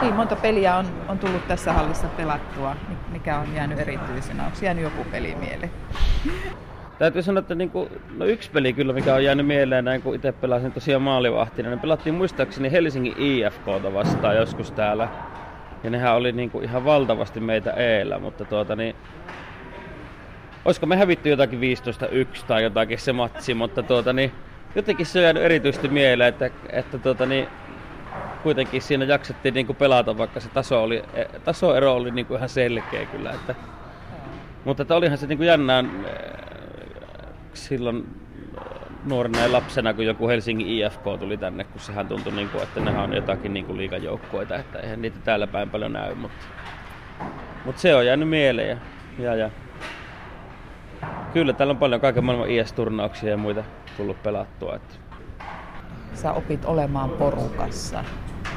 Niin, 0.00 0.14
monta 0.14 0.36
peliä 0.36 0.76
on, 0.76 0.86
on 1.08 1.18
tullut 1.18 1.48
tässä 1.48 1.72
hallissa 1.72 2.06
pelattua. 2.06 2.76
Mikä 3.12 3.38
on 3.38 3.54
jäänyt 3.54 3.78
erityisenä? 3.78 4.44
Onko 4.44 4.58
jäänyt 4.62 4.84
joku 4.84 5.04
peli 5.10 5.34
mieleen? 5.34 5.70
Täytyy 6.98 7.22
sanoa, 7.22 7.38
että 7.38 7.54
niin 7.54 7.70
kuin, 7.70 7.88
no 8.16 8.24
yksi 8.24 8.50
peli 8.50 8.72
kyllä, 8.72 8.92
mikä 8.92 9.14
on 9.14 9.24
jäänyt 9.24 9.46
mieleen, 9.46 9.84
näin 9.84 10.02
kun 10.02 10.14
itse 10.14 10.32
pelasin 10.32 10.72
tosiaan 10.72 11.02
maalivahtina, 11.02 11.68
niin 11.68 11.80
pelattiin 11.80 12.14
muistaakseni 12.14 12.72
Helsingin 12.72 13.14
IFKta 13.18 13.94
vastaan 13.94 14.36
joskus 14.36 14.70
täällä. 14.70 15.08
Ja 15.84 15.90
nehän 15.90 16.14
oli 16.14 16.32
niin 16.32 16.50
kuin 16.50 16.64
ihan 16.64 16.84
valtavasti 16.84 17.40
meitä 17.40 17.70
eellä, 17.70 18.18
mutta 18.18 18.44
tuota 18.44 18.76
niin, 18.76 18.96
olisiko 20.64 20.86
me 20.86 20.96
hävitty 20.96 21.28
jotakin 21.28 21.60
15-1 21.60 22.44
tai 22.46 22.62
jotakin 22.62 22.98
se 22.98 23.12
matsi, 23.12 23.54
mutta 23.54 23.82
tuota 23.82 24.12
niin, 24.12 24.32
jotenkin 24.74 25.06
se 25.06 25.18
on 25.18 25.22
jäänyt 25.22 25.42
erityisesti 25.42 25.88
mieleen, 25.88 26.28
että, 26.28 26.50
että 26.70 26.98
tuota 26.98 27.26
niin, 27.26 27.48
kuitenkin 28.42 28.82
siinä 28.82 29.04
jaksettiin 29.04 29.54
niin 29.54 29.66
kuin 29.66 29.76
pelata, 29.76 30.18
vaikka 30.18 30.40
se 30.40 30.48
taso 30.48 30.82
oli, 30.82 31.02
e, 31.14 31.24
tasoero 31.44 31.94
oli 31.94 32.10
niin 32.10 32.26
kuin 32.26 32.36
ihan 32.36 32.48
selkeä 32.48 33.06
kyllä. 33.06 33.30
Että, 33.30 33.54
mutta 34.64 34.82
että 34.82 34.94
olihan 34.94 35.18
se 35.18 35.26
niin 35.26 35.38
kuin 35.38 35.48
jännään 35.48 35.90
silloin 37.56 38.06
nuorena 39.04 39.38
ja 39.38 39.52
lapsena, 39.52 39.94
kun 39.94 40.06
joku 40.06 40.28
Helsingin 40.28 40.68
IFK 40.68 41.02
tuli 41.18 41.36
tänne, 41.36 41.64
kun 41.64 41.80
sehän 41.80 42.08
tuntui, 42.08 42.32
niin 42.32 42.48
kuin, 42.48 42.62
että 42.62 42.80
nehän 42.80 43.04
on 43.04 43.14
jotakin 43.14 43.54
niin 43.54 43.66
kuin 43.66 43.78
liikajoukkueita, 43.78 44.56
että 44.56 44.78
eihän 44.78 45.02
niitä 45.02 45.18
täällä 45.24 45.46
päin 45.46 45.70
paljon 45.70 45.92
näy, 45.92 46.14
mutta, 46.14 46.46
mutta 47.64 47.80
se 47.80 47.94
on 47.94 48.06
jäänyt 48.06 48.28
mieleen. 48.28 48.80
Ja, 49.18 49.24
ja, 49.24 49.34
ja. 49.34 49.50
Kyllä 51.32 51.52
täällä 51.52 51.70
on 51.70 51.76
paljon 51.76 52.00
kaiken 52.00 52.24
maailman 52.24 52.50
IS-turnauksia 52.50 53.30
ja 53.30 53.36
muita 53.36 53.64
tullut 53.96 54.22
pelattua. 54.22 54.76
Että. 54.76 54.94
Sä 56.14 56.32
opit 56.32 56.64
olemaan 56.64 57.10
porukassa 57.10 58.04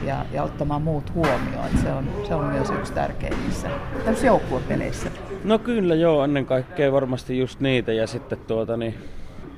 ja, 0.05 0.25
ja 0.31 0.43
ottamaan 0.43 0.81
muut 0.81 1.13
huomioon. 1.13 1.69
Se, 1.81 1.91
on, 1.93 2.09
se 2.27 2.35
on 2.35 2.45
myös 2.45 2.69
yksi 2.69 2.93
tärkeimmistä 2.93 3.69
joukkuepeleissä. 4.23 5.09
No 5.43 5.59
kyllä 5.59 5.95
joo, 5.95 6.23
ennen 6.23 6.45
kaikkea 6.45 6.91
varmasti 6.91 7.39
just 7.39 7.59
niitä 7.59 7.93
ja 7.93 8.07
sitten 8.07 8.37
tuota 8.47 8.77
niin, 8.77 8.95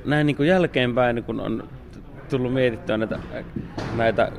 näin 0.06 0.28
niin 0.28 0.36
kuin 0.36 0.50
jälkeenpäin, 0.50 1.24
kun 1.24 1.40
on 1.40 1.64
tullut 2.30 2.54
mietittyä 2.54 2.98
näitä, 2.98 3.20
näitä 3.96 4.32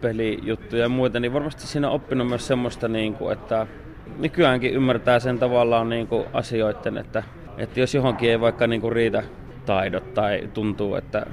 pelijuttuja 0.00 0.82
ja 0.82 0.88
muita, 0.88 1.20
niin 1.20 1.32
varmasti 1.32 1.66
siinä 1.66 1.88
on 1.88 1.94
oppinut 1.94 2.28
myös 2.28 2.46
semmoista, 2.46 2.88
niin 2.88 3.14
kuin, 3.14 3.32
että 3.32 3.66
nykyäänkin 4.18 4.74
ymmärtää 4.74 5.18
sen 5.18 5.38
tavallaan 5.38 5.88
niin 5.88 6.06
kuin 6.06 6.24
asioiden, 6.32 6.98
että, 6.98 7.22
että 7.58 7.80
jos 7.80 7.94
johonkin 7.94 8.30
ei 8.30 8.40
vaikka 8.40 8.66
niin 8.66 8.80
kuin 8.80 8.92
riitä 8.92 9.22
taidot 9.66 10.14
tai 10.14 10.48
tuntuu, 10.54 10.94
että 10.94 11.26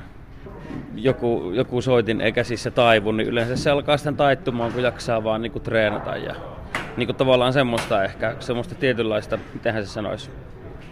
joku, 0.95 1.51
joku 1.55 1.81
soitin 1.81 2.21
ei 2.21 2.31
käsissä 2.31 2.71
taivu, 2.71 3.11
niin 3.11 3.27
yleensä 3.27 3.55
se 3.55 3.69
alkaa 3.69 3.97
sitten 3.97 4.15
taittumaan, 4.15 4.71
kun 4.71 4.83
jaksaa 4.83 5.23
vaan 5.23 5.41
niin 5.41 5.51
kuin 5.51 5.63
treenata. 5.63 6.17
Ja, 6.17 6.35
niin 6.97 7.07
kuin 7.07 7.15
tavallaan 7.15 7.53
semmoista 7.53 8.03
ehkä, 8.03 8.35
semmoista 8.39 8.75
tietynlaista, 8.75 9.37
mitenhän 9.53 9.85
se 9.85 9.91
sanoisi, 9.91 10.29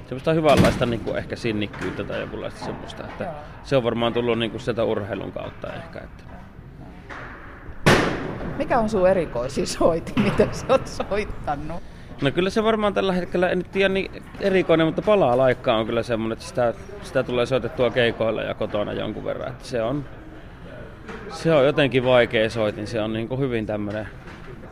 semmoista 0.08 0.34
hyvänlaista 0.34 0.86
niin 0.86 1.00
kuin 1.00 1.18
ehkä 1.18 1.36
sinnikkyyttä 1.36 2.04
tai 2.04 2.20
jonkunlaista 2.20 2.66
semmoista. 2.66 3.04
Että 3.04 3.34
se 3.64 3.78
on 3.78 3.84
varmaan 3.84 4.14
tullut 4.14 4.40
niin 4.40 4.52
kuin 4.52 4.62
sieltä 4.62 4.84
urheilun 4.84 5.32
kautta 5.32 5.74
ehkä. 5.74 6.00
Että. 6.00 6.24
Mikä 8.58 8.80
on 8.80 8.90
sun 8.90 9.10
erikoisin 9.10 9.68
soiti, 9.68 10.14
mitä 10.24 10.48
sä 10.52 10.66
oot 10.70 10.88
soittanut? 10.88 11.84
No 12.22 12.32
kyllä 12.32 12.50
se 12.50 12.64
varmaan 12.64 12.94
tällä 12.94 13.14
hetkellä, 13.14 13.50
en 13.50 13.66
tiedä 13.72 13.90
niin 13.90 14.24
erikoinen, 14.40 14.88
mutta 14.88 15.02
palaa 15.02 15.38
laikkaa 15.38 15.78
on 15.78 15.86
kyllä 15.86 16.04
semmoinen, 16.04 16.34
että 16.34 16.46
sitä, 16.46 16.74
sitä 17.04 17.24
tulee 17.24 17.46
soitettua 17.46 17.90
keikoilla 17.90 18.42
ja 18.42 18.54
kotona 18.54 18.94
jonkun 18.94 19.26
verran. 19.26 19.50
Että 19.50 19.66
se, 19.66 19.82
on, 19.82 20.06
se 21.30 21.54
on 21.54 21.66
jotenkin 21.66 22.06
vaikea 22.06 22.50
soitin, 22.50 22.88
se 22.88 23.02
on 23.02 23.14
niin 23.14 23.28
kuin 23.28 23.40
hyvin 23.40 23.66
tämmöinen 23.66 24.08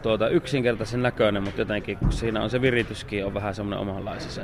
tuota, 0.07 0.29
yksinkertaisen 0.29 1.03
näköinen, 1.03 1.43
mutta 1.43 1.61
jotenkin 1.61 1.97
kun 1.97 2.11
siinä 2.11 2.43
on 2.43 2.49
se 2.49 2.61
virityskin 2.61 3.25
on 3.25 3.33
vähän 3.33 3.55
semmoinen 3.55 3.79
omanlaisensa. 3.79 4.41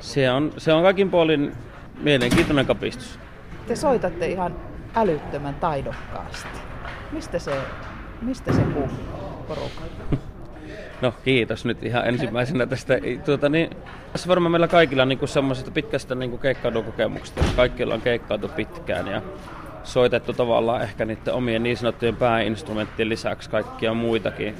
Se 0.00 0.30
on, 0.30 0.52
se 0.56 0.72
on 0.72 0.82
kaikin 0.82 1.10
puolin 1.10 1.52
mielenkiintoinen 1.98 2.66
kapistus. 2.66 3.18
Te 3.66 3.76
soitatte 3.76 4.26
ihan 4.26 4.56
älyttömän 4.94 5.54
taidokkaasti. 5.54 6.58
Mistä 7.12 7.38
se, 7.38 7.52
mistä 8.22 8.52
se 8.52 8.60
puhuu 8.60 8.88
porukka? 9.48 9.82
No 11.00 11.14
kiitos 11.24 11.64
nyt 11.64 11.82
ihan 11.82 12.08
ensimmäisenä 12.08 12.66
tästä. 12.66 12.94
Tuota, 13.24 13.48
niin, 13.48 13.70
tässä 14.12 14.28
varmaan 14.28 14.52
meillä 14.52 14.68
kaikilla 14.68 15.02
on 15.02 15.08
niin 15.08 15.28
semmoisesta 15.28 15.70
pitkästä 15.70 16.14
niin 16.14 16.38
keikkailukokemuksesta, 16.38 17.40
jos 17.40 17.52
kaikilla 17.52 17.94
on 17.94 18.00
keikkailtu 18.00 18.48
pitkään 18.48 19.06
ja 19.06 19.22
soitettu 19.84 20.32
tavallaan 20.32 20.82
ehkä 20.82 21.04
niiden 21.04 21.34
omien 21.34 21.62
niin 21.62 21.76
sanottujen 21.76 22.16
pääinstrumenttien 22.16 23.08
lisäksi 23.08 23.50
kaikkia 23.50 23.94
muitakin 23.94 24.54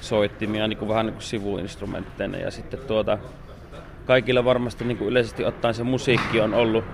soittimia 0.00 0.68
niin 0.68 0.78
kuin 0.78 0.88
vähän 0.88 1.06
niin 1.06 1.14
kuin 1.14 1.22
sivuinstrumentteina. 1.22 2.38
Ja 2.38 2.50
sitten 2.50 2.80
tuota, 2.86 3.18
kaikilla 4.06 4.44
varmasti 4.44 4.84
niin 4.84 4.98
kuin 4.98 5.08
yleisesti 5.08 5.44
ottaen 5.44 5.74
se 5.74 5.82
musiikki 5.82 6.40
on 6.40 6.54
ollut 6.54 6.84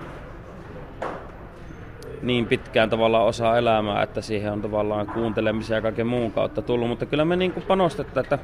niin 2.21 2.45
pitkään 2.45 2.89
tavallaan 2.89 3.25
osa 3.25 3.57
elämää, 3.57 4.03
että 4.03 4.21
siihen 4.21 4.51
on 4.51 4.61
tavallaan 4.61 5.07
kuuntelemisen 5.07 5.75
ja 5.75 5.81
kaiken 5.81 6.07
muun 6.07 6.31
kautta 6.31 6.61
tullut, 6.61 6.87
mutta 6.87 7.05
kyllä 7.05 7.25
me 7.25 7.35
niin 7.35 7.51
kuin 7.51 7.65
panostetaan, 7.65 8.23
että 8.23 8.39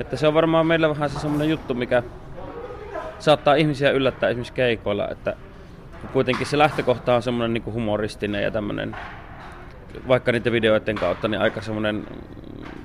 että 0.00 0.16
se 0.16 0.26
on 0.26 0.34
varmaan 0.34 0.66
meillä 0.66 0.88
vähän 0.88 1.10
se 1.10 1.18
semmoinen 1.18 1.48
juttu, 1.48 1.74
mikä 1.74 2.02
saattaa 3.18 3.54
ihmisiä 3.54 3.90
yllättää 3.90 4.28
esimerkiksi 4.28 4.52
keikoilla, 4.52 5.08
että 5.08 5.36
kuitenkin 6.12 6.46
se 6.46 6.58
lähtökohta 6.58 7.14
on 7.14 7.22
semmoinen 7.22 7.54
niin 7.54 7.74
humoristinen 7.74 8.42
ja 8.42 8.50
tämmöinen, 8.50 8.96
vaikka 10.08 10.32
niiden 10.32 10.52
videoiden 10.52 10.96
kautta, 10.96 11.28
niin 11.28 11.40
aika 11.40 11.60
semmoinen 11.60 12.06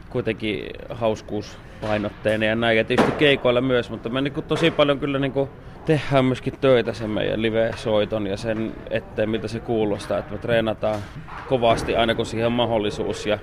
kuitenkin 0.10 0.70
hauskuuspainotteinen 0.90 2.50
ja 2.50 2.56
näin. 2.56 2.78
Ja 2.78 2.84
tietysti 2.84 3.12
keikoilla 3.12 3.62
myös, 3.62 3.90
mutta 3.90 4.10
me 4.10 4.22
niin 4.22 4.34
tosi 4.48 4.72
paljon 4.72 5.00
kyllä 5.00 5.20
niin 5.20 5.32
kuin 5.32 5.50
tehdään 5.86 6.26
myöskin 6.26 6.54
töitä 6.62 6.94
sen 6.94 7.10
meidän 7.10 7.42
live-soiton 7.42 8.28
ja 8.28 8.38
sen 8.38 8.74
eteen, 8.90 9.30
mitä 9.30 9.48
se 9.48 9.60
kuulostaa. 9.60 10.18
Että 10.18 10.32
me 10.32 10.38
treenataan 10.38 11.00
kovasti 11.48 11.96
aina 11.96 12.16
kun 12.16 12.26
siihen 12.26 12.48
on 12.48 12.54
mahdollisuus 12.54 13.26
ja 13.26 13.40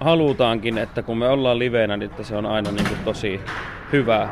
halutaankin, 0.00 0.78
että 0.78 1.02
kun 1.02 1.18
me 1.18 1.28
ollaan 1.28 1.58
liveenä, 1.58 1.96
niin 1.96 2.10
että 2.10 2.22
se 2.22 2.36
on 2.36 2.46
aina 2.46 2.70
niin 2.70 2.88
kuin 2.88 3.00
tosi 3.04 3.40
hyvä 3.92 4.28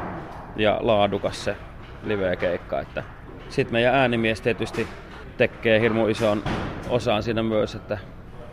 ja 0.56 0.78
laadukas 0.80 1.44
se 1.44 1.56
live-keikka. 2.04 2.80
Että 2.80 3.02
sitten 3.48 3.72
meidän 3.72 3.94
äänimies 3.94 4.40
tietysti 4.40 4.88
tekee 5.36 5.80
hirmu 5.80 6.06
ison 6.06 6.42
osaan 6.88 7.22
siinä 7.22 7.42
myös, 7.42 7.74
että, 7.74 7.98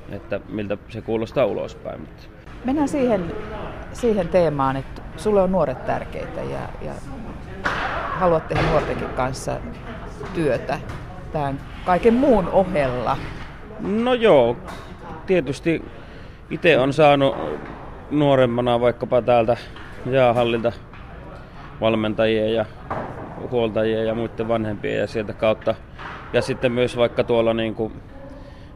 että 0.10 0.40
miltä 0.50 0.78
se 0.90 1.02
kuulostaa 1.02 1.46
ulospäin. 1.46 2.08
Mennään 2.66 2.88
siihen, 2.88 3.36
siihen 3.94 4.28
teemaan, 4.28 4.76
että 4.76 5.02
sulle 5.18 5.42
on 5.42 5.52
nuoret 5.52 5.86
tärkeitä 5.86 6.42
ja, 6.42 6.70
ja 6.82 6.94
haluat 8.10 8.48
tehdä 8.48 8.62
nuortenkin 8.72 9.10
kanssa 9.10 9.60
työtä 10.34 10.80
tämän 11.32 11.60
kaiken 11.86 12.14
muun 12.14 12.50
ohella. 12.50 13.18
No 13.80 14.14
joo, 14.14 14.58
tietysti 15.26 15.86
itse 16.50 16.78
on 16.78 16.94
saanut 16.94 17.36
nuoremmana 18.12 18.82
vaikkapa 18.82 19.22
täältä 19.22 19.58
jäähallilta 20.06 20.72
valmentajia 21.82 22.50
ja 22.50 22.66
huoltajia 23.52 24.04
ja 24.04 24.16
muiden 24.16 24.48
vanhempia 24.48 25.00
ja 25.00 25.08
sieltä 25.08 25.34
kautta. 25.34 25.76
Ja 26.34 26.42
sitten 26.42 26.72
myös 26.72 26.98
vaikka 26.98 27.24
tuolla 27.24 27.54
niin 27.54 27.76
kuin 27.76 27.94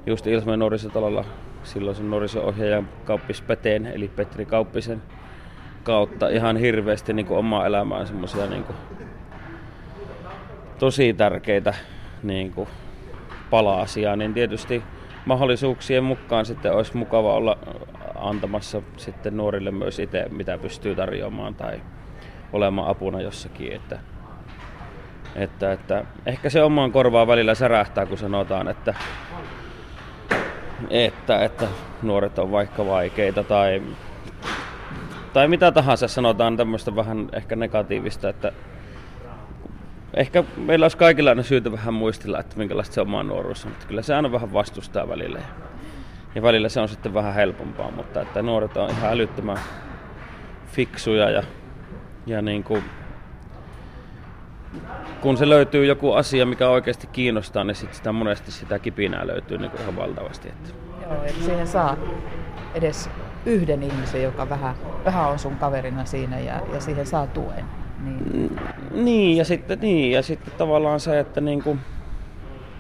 just 0.06 0.28
Ilsmeen 0.28 0.60
nuorisotalolla 0.60 1.26
silloisen 1.64 2.10
nuoriso-ohjaajan 2.10 2.88
Kauppis 3.06 3.42
Peteen, 3.42 3.86
eli 3.86 4.08
Petri 4.08 4.46
Kauppisen 4.46 5.02
kautta 5.84 6.30
ihan 6.30 6.58
hirveästi 6.58 7.14
niin 7.14 7.26
kuin 7.26 7.38
omaa 7.38 7.66
elämään 7.66 8.08
semmoisia 8.08 8.46
niin 8.48 8.66
tosi 10.80 11.14
tärkeitä 11.14 11.74
niin 12.24 12.54
kuin 12.54 12.70
palasia, 13.50 14.16
niin 14.16 14.34
tietysti 14.34 14.84
mahdollisuuksien 15.26 16.04
mukaan 16.04 16.46
sitten 16.46 16.74
olisi 16.74 16.98
mukava 16.98 17.34
olla 17.34 17.58
antamassa 18.16 18.82
sitten 18.98 19.38
nuorille 19.38 19.72
myös 19.72 20.00
itse, 20.00 20.26
mitä 20.32 20.58
pystyy 20.58 20.96
tarjoamaan 20.96 21.56
tai 21.56 21.82
olemaan 22.54 22.88
apuna 22.88 23.22
jossakin. 23.22 23.74
Että, 23.74 24.00
että, 25.36 25.72
että 25.72 26.06
ehkä 26.26 26.50
se 26.50 26.64
omaan 26.64 26.92
korvaan 26.92 27.28
välillä 27.28 27.56
särähtää, 27.56 28.06
kun 28.06 28.18
sanotaan, 28.18 28.68
että, 28.68 28.94
että, 30.90 31.44
että 31.44 31.68
nuoret 32.02 32.40
on 32.40 32.52
vaikka 32.52 32.86
vaikeita 32.86 33.44
tai, 33.44 33.82
tai 35.34 35.48
mitä 35.48 35.72
tahansa 35.72 36.08
sanotaan 36.08 36.58
tämmöistä 36.58 36.96
vähän 36.96 37.30
ehkä 37.34 37.56
negatiivista, 37.56 38.30
että 38.30 38.52
ehkä 40.14 40.44
meillä 40.58 40.84
olisi 40.84 40.98
kaikilla 40.98 41.30
aina 41.30 41.44
syytä 41.44 41.72
vähän 41.72 41.94
muistella, 41.94 42.40
että 42.40 42.58
minkälaista 42.58 42.94
se 42.94 43.02
oma 43.02 43.24
nuoruus 43.24 43.66
on, 43.66 43.72
mutta 43.72 43.88
kyllä 43.88 44.02
se 44.02 44.16
aina 44.16 44.32
vähän 44.32 44.54
vastustaa 44.54 45.10
välillä. 45.10 45.40
Ja 46.36 46.42
välillä 46.42 46.70
se 46.70 46.80
on 46.80 46.90
sitten 46.90 47.14
vähän 47.14 47.34
helpompaa, 47.34 47.92
mutta 47.92 48.22
että 48.22 48.42
nuoret 48.42 48.78
on 48.78 48.90
ihan 48.90 49.12
älyttömän 49.12 49.60
fiksuja 50.72 51.30
ja, 51.30 51.44
ja 52.26 52.42
niin 52.42 52.64
kuin, 52.64 52.84
kun 55.22 55.38
se 55.38 55.50
löytyy 55.50 55.86
joku 55.86 56.14
asia, 56.14 56.46
mikä 56.46 56.70
oikeasti 56.70 57.08
kiinnostaa, 57.08 57.64
niin 57.64 57.76
sit 57.76 57.94
sitä 57.94 58.12
monesti 58.12 58.52
sitä 58.52 58.80
kipinää 58.80 59.28
löytyy 59.28 59.58
niin 59.58 59.72
kuin 59.72 59.82
ihan 59.82 59.96
valtavasti. 59.96 60.50
Että. 60.50 60.70
Joo, 61.02 61.24
että 61.24 61.44
siihen 61.44 61.68
saa 61.68 61.98
edes 62.76 63.10
yhden 63.46 63.84
ihmisen, 63.84 64.24
joka 64.24 64.50
vähän, 64.50 64.76
vähän 65.06 65.30
on 65.30 65.40
sun 65.40 65.56
kaverina 65.56 66.06
siinä 66.06 66.40
ja, 66.40 66.62
ja 66.74 66.80
siihen 66.80 67.06
saa 67.06 67.28
tuen. 67.28 67.66
Niin. 68.04 68.60
niin, 68.92 69.38
ja 69.38 69.46
sitten, 69.46 69.80
niin, 69.80 70.12
ja 70.12 70.22
sitten 70.22 70.54
tavallaan 70.58 71.00
se, 71.00 71.20
että 71.20 71.42
niin 71.42 71.64
kuin, 71.64 71.80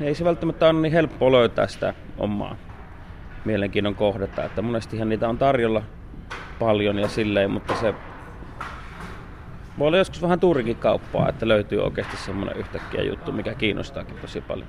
ei 0.01 0.15
se 0.15 0.25
välttämättä 0.25 0.65
ole 0.65 0.74
niin 0.74 0.93
helppo 0.93 1.31
löytää 1.31 1.67
sitä 1.67 1.93
omaa 2.17 2.55
mielenkiinnon 3.46 3.96
kohdetta. 3.96 4.43
Että 4.43 4.62
monestihan 4.62 5.10
niitä 5.10 5.29
on 5.29 5.38
tarjolla 5.38 5.84
paljon 6.60 7.00
ja 7.00 7.08
silleen, 7.08 7.51
mutta 7.51 7.75
se 7.75 7.93
voi 9.79 9.88
olla 9.88 9.98
joskus 9.98 10.21
vähän 10.21 10.39
tuurikin 10.39 10.75
kauppaa, 10.75 11.29
että 11.29 11.48
löytyy 11.48 11.83
oikeasti 11.83 12.17
semmoinen 12.17 12.57
yhtäkkiä 12.57 13.03
juttu, 13.03 13.31
mikä 13.31 13.53
kiinnostaakin 13.53 14.17
tosi 14.17 14.41
paljon. 14.41 14.67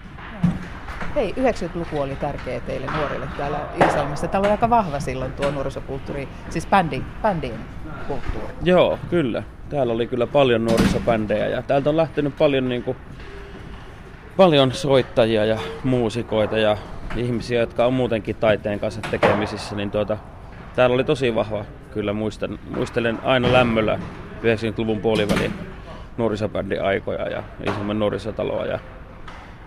Hei, 1.15 1.35
90-luku 1.37 2.01
oli 2.01 2.17
tärkeä 2.17 2.61
teille 2.61 2.87
nuorille 2.97 3.27
täällä 3.37 3.59
Iisalmessa. 3.85 4.29
Täällä 4.29 4.47
oli 4.47 4.53
aika 4.53 4.71
vahva 4.71 5.01
silloin 5.01 5.33
tuo 5.33 5.51
nuorisokulttuuri, 5.51 6.29
siis 6.51 6.67
bändi, 6.67 7.03
bändin 7.23 7.55
kulttuuri. 8.07 8.55
Joo, 8.63 8.99
kyllä. 9.11 9.43
Täällä 9.69 9.93
oli 9.93 10.07
kyllä 10.07 10.27
paljon 10.27 10.65
nuorisobändejä 10.65 11.47
ja 11.47 11.63
täältä 11.63 11.91
on 11.91 11.97
lähtenyt 11.97 12.37
paljon, 12.39 12.69
niin 12.69 12.83
kuin, 12.83 12.97
paljon 14.37 14.73
soittajia 14.73 15.45
ja 15.45 15.59
muusikoita 15.85 16.59
ja 16.59 16.77
ihmisiä, 17.17 17.61
jotka 17.61 17.87
on 17.87 17.93
muutenkin 17.95 18.37
taiteen 18.37 18.81
kanssa 18.81 19.01
tekemisissä, 19.11 19.77
niin 19.77 19.91
tuota, 19.91 20.17
täällä 20.77 20.95
oli 20.95 21.05
tosi 21.05 21.35
vahva, 21.35 21.65
kyllä 21.95 22.13
muistan, 22.13 22.59
muistelen 22.77 23.19
aina 23.25 23.53
lämmöllä 23.53 23.99
90-luvun 24.41 25.01
puolivälin 25.01 25.53
nuorisobändin 26.17 26.85
aikoja 26.85 27.29
ja 27.29 27.43
Iisalmen 27.67 27.99
nuorisotaloa 27.99 28.67
ja 28.67 28.79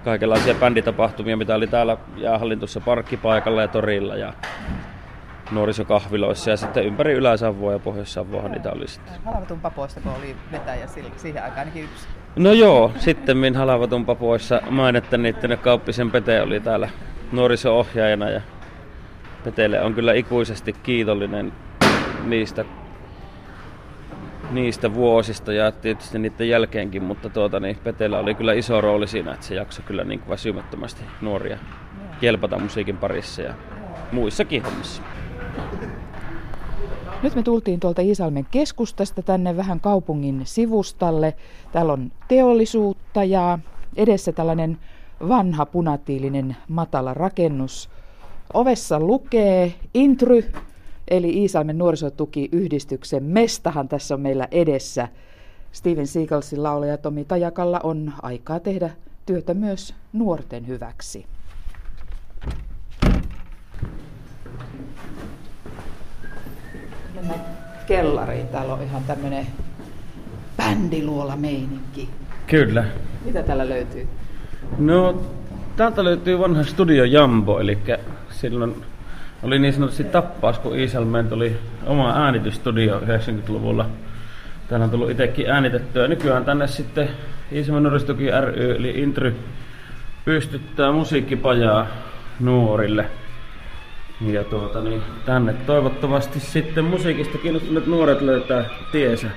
kaikenlaisia 0.03 0.55
bänditapahtumia, 0.55 1.37
mitä 1.37 1.55
oli 1.55 1.67
täällä 1.67 1.97
jäähallintossa 2.17 2.79
parkkipaikalla 2.79 3.61
ja 3.61 3.67
torilla 3.67 4.15
ja 4.15 4.33
nuorisokahviloissa 5.51 6.49
ja 6.49 6.57
sitten 6.57 6.85
ympäri 6.85 7.13
Ylä-Savoa 7.13 7.71
ja 7.73 7.79
Pohjois-Savoa 7.79 8.49
niitä 8.49 8.71
oli 8.71 8.87
sitten. 8.87 9.13
Halavatun 9.25 9.59
papoista, 9.59 10.01
kun 10.01 10.11
oli 10.11 10.35
vetäjä 10.51 10.87
siihen 11.17 11.43
aikaan 11.43 11.59
ainakin 11.59 11.83
yksi. 11.83 12.07
No 12.35 12.51
joo, 12.51 12.91
sitten 12.97 13.37
min 13.37 13.55
Halavatun 13.55 14.05
papoissa 14.05 14.61
mainetta 14.69 15.17
niiden 15.17 15.57
Kauppisen 15.57 16.11
Pete 16.11 16.41
oli 16.41 16.59
täällä 16.59 16.89
nuoriso-ohjaajana 17.31 18.29
ja 18.29 18.41
Petelle 19.43 19.81
on 19.81 19.93
kyllä 19.93 20.13
ikuisesti 20.13 20.73
kiitollinen 20.73 21.53
niistä, 22.23 22.65
niistä 24.53 24.93
vuosista 24.93 25.53
ja 25.53 25.71
tietysti 25.71 26.19
niiden 26.19 26.49
jälkeenkin, 26.49 27.03
mutta 27.03 27.29
tuota, 27.29 27.59
niin 27.59 27.77
Petellä 27.83 28.19
oli 28.19 28.35
kyllä 28.35 28.53
iso 28.53 28.81
rooli 28.81 29.07
siinä, 29.07 29.33
että 29.33 29.45
se 29.45 29.55
jaksoi 29.55 29.85
kyllä 29.85 30.03
niin 30.03 30.21
väsymättömästi 30.29 31.03
nuoria 31.21 31.57
kelpata 32.21 32.59
musiikin 32.59 32.97
parissa 32.97 33.41
ja 33.41 33.53
muissakin 34.11 34.63
hommissa. 34.63 35.01
Nyt 37.23 37.35
me 37.35 37.43
tultiin 37.43 37.79
tuolta 37.79 38.01
Iisalmen 38.01 38.47
keskustasta 38.51 39.21
tänne 39.21 39.57
vähän 39.57 39.79
kaupungin 39.79 40.41
sivustalle. 40.43 41.33
Täällä 41.71 41.93
on 41.93 42.11
teollisuutta 42.27 43.23
ja 43.23 43.59
edessä 43.95 44.31
tällainen 44.31 44.77
vanha 45.27 45.65
punatiilinen 45.65 46.57
matala 46.67 47.13
rakennus. 47.13 47.89
Ovessa 48.53 48.99
lukee 48.99 49.73
Intry, 49.93 50.51
eli 51.07 51.29
Iisalmen 51.29 51.77
nuorisotukiyhdistyksen 51.77 53.23
mestahan 53.23 53.87
tässä 53.87 54.15
on 54.15 54.21
meillä 54.21 54.47
edessä. 54.51 55.07
Steven 55.71 56.07
Seagalsin 56.07 56.63
laulaja 56.63 56.97
Tomi 56.97 57.25
Tajakalla 57.25 57.79
on 57.83 58.13
aikaa 58.21 58.59
tehdä 58.59 58.89
työtä 59.25 59.53
myös 59.53 59.95
nuorten 60.13 60.67
hyväksi. 60.67 61.25
Mennään 67.15 67.41
kellariin. 67.87 68.47
Täällä 68.47 68.73
on 68.73 68.83
ihan 68.83 69.03
tämmönen 69.03 69.47
bändiluola 70.57 71.35
meininki. 71.35 72.09
Kyllä. 72.47 72.85
Mitä 73.25 73.43
täällä 73.43 73.69
löytyy? 73.69 74.07
No, 74.77 75.21
täältä 75.75 76.03
löytyy 76.03 76.39
vanha 76.39 76.63
Studio 76.63 77.03
Jambo, 77.03 77.59
eli 77.59 77.77
silloin 78.29 78.75
oli 79.43 79.59
niin 79.59 79.73
sanotusti 79.73 80.03
tappaus, 80.03 80.59
kun 80.59 80.79
Iisalmeen 80.79 81.29
tuli 81.29 81.57
oma 81.85 82.13
äänitystudio 82.15 82.99
90-luvulla. 82.99 83.89
Täällä 84.67 84.83
on 84.83 84.89
tullut 84.89 85.09
itsekin 85.09 85.49
äänitettyä. 85.49 86.07
Nykyään 86.07 86.45
tänne 86.45 86.67
sitten 86.67 87.09
Iisalmen 87.51 87.83
nuoristuki 87.83 88.31
ry, 88.41 88.75
eli 88.75 88.89
Intry, 88.89 89.35
pystyttää 90.25 90.91
musiikkipajaa 90.91 91.87
nuorille. 92.39 93.05
Ja 94.21 94.43
tuota, 94.43 94.81
niin 94.81 95.01
tänne 95.25 95.53
toivottavasti 95.53 96.39
sitten 96.39 96.85
musiikista 96.85 97.37
kiinnostuneet 97.37 97.87
nuoret 97.87 98.21
löytää 98.21 98.65
tiesä. 98.91 99.27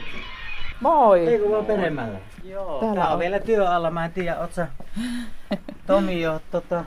Moi! 0.81 1.27
Ei 1.29 1.39
kun 1.39 1.51
vaan 1.51 1.67
peremmällä. 1.67 2.19
Joo, 2.45 2.81
Täällä 2.81 3.01
tää 3.01 3.07
on, 3.07 3.13
on 3.13 3.19
vielä 3.19 3.39
työ 3.39 3.71
alla. 3.71 3.91
Mä 3.91 4.05
en 4.05 4.13
tiedä, 4.13 4.39
oot 4.39 4.53
sä 4.53 4.69
Tomi 5.87 6.23
jo 6.23 6.41
tota, 6.51 6.85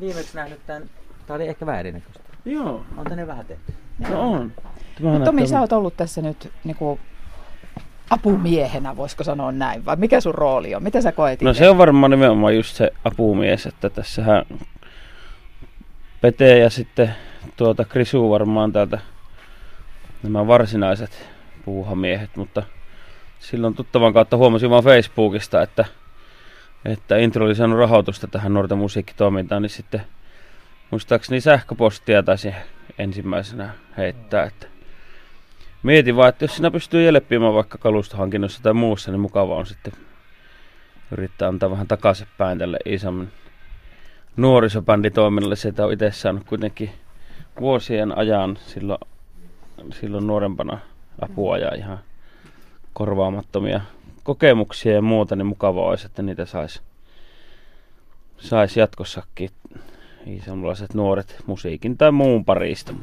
viimeksi 0.00 0.36
nähnyt 0.36 0.60
tän. 0.66 0.82
Tää 1.26 1.36
oli 1.36 1.48
ehkä 1.48 1.66
väärinnäköistä. 1.66 2.21
Joo. 2.44 2.84
On 2.96 3.04
tänne 3.04 3.26
vähän 3.26 3.46
tehty. 3.46 3.74
No 3.98 4.32
on. 4.32 4.52
Tämä 5.02 5.24
Tomi, 5.24 5.46
sä 5.46 5.60
oot 5.60 5.72
ollut 5.72 5.96
tässä 5.96 6.22
nyt 6.22 6.52
niinku 6.64 6.98
apumiehenä, 8.10 8.96
voisiko 8.96 9.24
sanoa 9.24 9.52
näin, 9.52 9.84
vai 9.84 9.96
mikä 9.96 10.20
sun 10.20 10.34
rooli 10.34 10.74
on? 10.74 10.82
Mitä 10.82 11.00
sä 11.00 11.12
koet 11.12 11.42
No 11.42 11.54
se 11.54 11.70
on 11.70 11.78
varmaan 11.78 12.10
nimenomaan 12.10 12.56
just 12.56 12.76
se 12.76 12.90
apumies, 13.04 13.66
että 13.66 13.90
tässähän 13.90 14.44
Pete 16.20 16.58
ja 16.58 16.70
sitten 16.70 17.14
tuota 17.56 17.84
Krisu 17.84 18.30
varmaan 18.30 18.72
täältä 18.72 18.98
nämä 20.22 20.46
varsinaiset 20.46 21.28
puuhamiehet, 21.64 22.36
mutta 22.36 22.62
silloin 23.38 23.74
tuttavan 23.74 24.12
kautta 24.12 24.36
huomasin 24.36 24.70
vaan 24.70 24.84
Facebookista, 24.84 25.62
että, 25.62 25.84
että 26.84 27.16
Intro 27.16 27.44
oli 27.44 27.54
saanut 27.54 27.78
rahoitusta 27.78 28.26
tähän 28.26 28.54
nuorten 28.54 28.78
musiikkitoimintaan, 28.78 29.62
niin 29.62 29.70
sitten 29.70 30.02
muistaakseni 30.92 31.40
sähköpostia 31.40 32.22
taisi 32.22 32.54
ensimmäisenä 32.98 33.70
heittää, 33.96 34.44
että 34.44 34.66
mietin 35.82 36.16
vaan, 36.16 36.28
että 36.28 36.44
jos 36.44 36.56
sinä 36.56 36.70
pystyy 36.70 37.04
jälppiimään 37.04 37.54
vaikka 37.54 37.78
kalustohankinnossa 37.78 38.62
tai 38.62 38.74
muussa, 38.74 39.10
niin 39.10 39.20
mukava 39.20 39.56
on 39.56 39.66
sitten 39.66 39.92
yrittää 41.10 41.48
antaa 41.48 41.70
vähän 41.70 41.88
takaisinpäin 41.88 42.58
tälle 42.58 42.78
isomman 42.84 43.28
nuorisobänditoiminnalle. 44.36 45.56
Sitä 45.56 45.86
on 45.86 45.92
itse 45.92 46.10
saanut 46.10 46.44
kuitenkin 46.44 46.90
vuosien 47.60 48.18
ajan 48.18 48.58
silloin, 48.66 49.00
silloin 50.00 50.26
nuorempana 50.26 50.78
apua 51.22 51.58
ja 51.58 51.74
ihan 51.74 51.98
korvaamattomia 52.92 53.80
kokemuksia 54.22 54.94
ja 54.94 55.02
muuta, 55.02 55.36
niin 55.36 55.46
mukavaa 55.46 55.88
olisi, 55.88 56.06
että 56.06 56.22
niitä 56.22 56.46
saisi 56.46 56.80
sais 58.38 58.76
jatkossakin 58.76 59.50
isommalaiset 60.26 60.94
nuoret 60.94 61.36
musiikin 61.46 61.98
tai 61.98 62.12
muun 62.12 62.44
parista. 62.44 62.94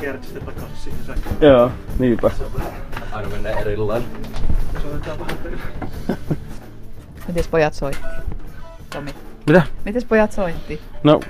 Kertistä 0.00 0.40
takaisin 0.40 0.76
siihen 0.76 1.04
säkkiin. 1.06 1.36
Joo, 1.40 1.70
niinpä. 1.98 2.30
Aina 3.12 3.28
mennään 3.28 3.58
eri 3.58 3.76
lailla. 3.76 4.06
Soitetaan 4.82 5.18
vähän. 5.18 5.38
Mites 7.28 7.48
pojat 7.48 7.74
soitti? 7.74 8.06
Tomi. 8.90 9.14
Mitä? 9.46 9.62
Mites 9.84 10.04
pojat 10.04 10.32
soitti? 10.32 10.80
No, 11.02 11.20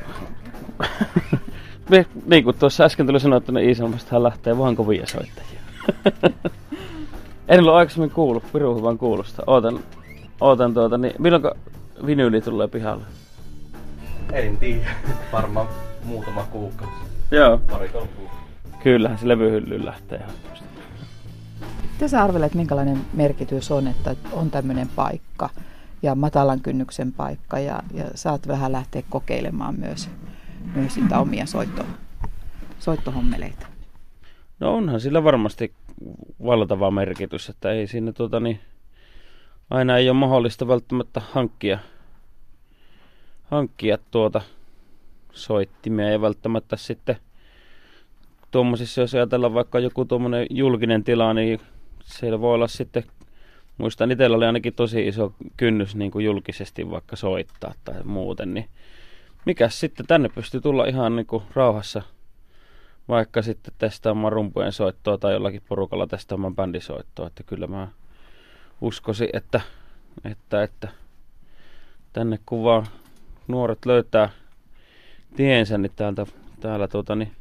niin 2.27 2.45
kuin 2.45 2.57
tuossa 2.59 2.85
äsken 2.85 3.07
tuli 3.07 3.21
sanoa, 3.21 3.37
että 3.37 3.53
ne 3.53 3.63
Iisalmestahan 3.63 4.23
lähtee 4.23 4.59
vaan 4.59 4.77
kovia 4.77 5.07
soittajia. 5.07 5.61
en 7.49 7.65
ole 7.65 7.73
aikaisemmin 7.73 8.11
kuullut, 8.11 8.53
pirun 8.53 8.77
hyvän 8.77 8.99
kuulosta. 8.99 9.43
Ootan, 9.47 9.81
ootan 10.41 10.75
tuota, 10.75 10.99
niin 10.99 11.15
milloin 11.19 11.43
vinyyli 12.07 12.41
tulee 12.41 12.69
pihalle? 12.69 13.05
En 14.33 14.57
tiedä. 14.57 14.91
Varmaan 15.33 15.69
muutama 16.05 16.43
kuukausi. 16.43 16.95
Joo. 17.31 17.59
Pari 17.71 17.89
kolme 17.89 18.09
kuukautta. 18.17 18.79
Kyllähän 18.83 19.19
se 19.19 19.29
levyhyllyyn 19.29 19.87
lähtee 19.87 20.19
helposti. 20.19 20.65
Mitä 21.93 22.09
sä 22.09 22.23
arvelet, 22.23 22.55
minkälainen 22.55 23.01
merkitys 23.13 23.71
on, 23.71 23.87
että 23.87 24.17
on 24.33 24.51
tämmöinen 24.51 24.89
paikka 24.97 25.51
ja 26.03 26.15
matalan 26.15 26.61
kynnyksen 26.61 27.13
paikka 27.13 27.59
ja, 27.59 27.83
ja 27.95 28.05
saat 28.15 28.49
vähän 28.49 28.73
lähteä 28.73 29.03
kokeilemaan 29.11 29.75
myös, 29.79 30.09
myös 30.75 30.97
niitä 30.97 31.19
omia 31.19 31.47
soitto, 31.47 31.87
soittohommeleita? 32.79 33.67
No 34.61 34.75
onhan 34.75 35.01
sillä 35.01 35.25
varmasti 35.25 35.73
valtava 36.45 36.91
merkitys, 36.91 37.49
että 37.49 37.73
ei 37.73 37.87
siinä 37.87 38.13
tuota 38.13 38.41
niin, 38.41 38.61
aina 39.71 39.97
ei 39.97 40.11
ole 40.11 40.19
mahdollista 40.19 40.69
välttämättä 40.69 41.23
hankkia, 41.31 41.79
hankkia 43.45 43.99
tuota 44.11 44.41
soittimia 45.33 46.11
ja 46.11 46.21
välttämättä 46.21 46.77
sitten 46.77 47.17
tuommoisissa, 48.51 49.01
jos 49.01 49.15
ajatellaan 49.15 49.55
vaikka 49.55 49.79
joku 49.79 50.05
tuommoinen 50.05 50.47
julkinen 50.51 51.05
tila, 51.05 51.35
niin 51.35 51.61
siellä 52.05 52.41
voi 52.41 52.55
olla 52.55 52.69
sitten, 52.69 53.05
muistan 53.79 54.11
itsellä 54.11 54.37
oli 54.37 54.47
ainakin 54.47 54.75
tosi 54.75 55.09
iso 55.09 55.35
kynnys 55.57 55.97
niin 55.97 56.11
kuin 56.11 56.25
julkisesti 56.25 56.91
vaikka 56.91 57.17
soittaa 57.17 57.75
tai 57.85 58.03
muuten, 58.05 58.55
niin 58.55 58.69
mikä 59.45 59.69
sitten 59.69 60.07
tänne 60.07 60.29
pystyy 60.29 60.61
tulla 60.61 60.85
ihan 60.85 61.17
niin 61.17 61.27
kuin 61.27 61.43
rauhassa 61.55 62.03
vaikka 63.09 63.43
sitten 63.43 63.75
testaamaan 63.79 64.33
rumpujen 64.33 64.73
soittoa 64.73 65.19
tai 65.19 65.33
jollakin 65.33 65.63
porukalla 65.69 66.07
testaamaan 66.07 66.57
bändisoittoa, 66.57 67.27
että 67.27 67.43
kyllä 67.43 67.67
mä 67.67 67.89
uskoisin, 68.81 69.29
että, 69.33 69.61
että, 70.25 70.63
että 70.63 70.89
tänne 72.13 72.39
kun 72.47 72.65
vaan 72.65 72.87
nuoret 73.49 73.87
löytää 73.87 74.29
tiensä, 75.37 75.79
niin 75.79 75.93
täältä, 75.97 76.27
täällä, 76.61 76.89
tuota, 76.89 77.15
niin, 77.15 77.33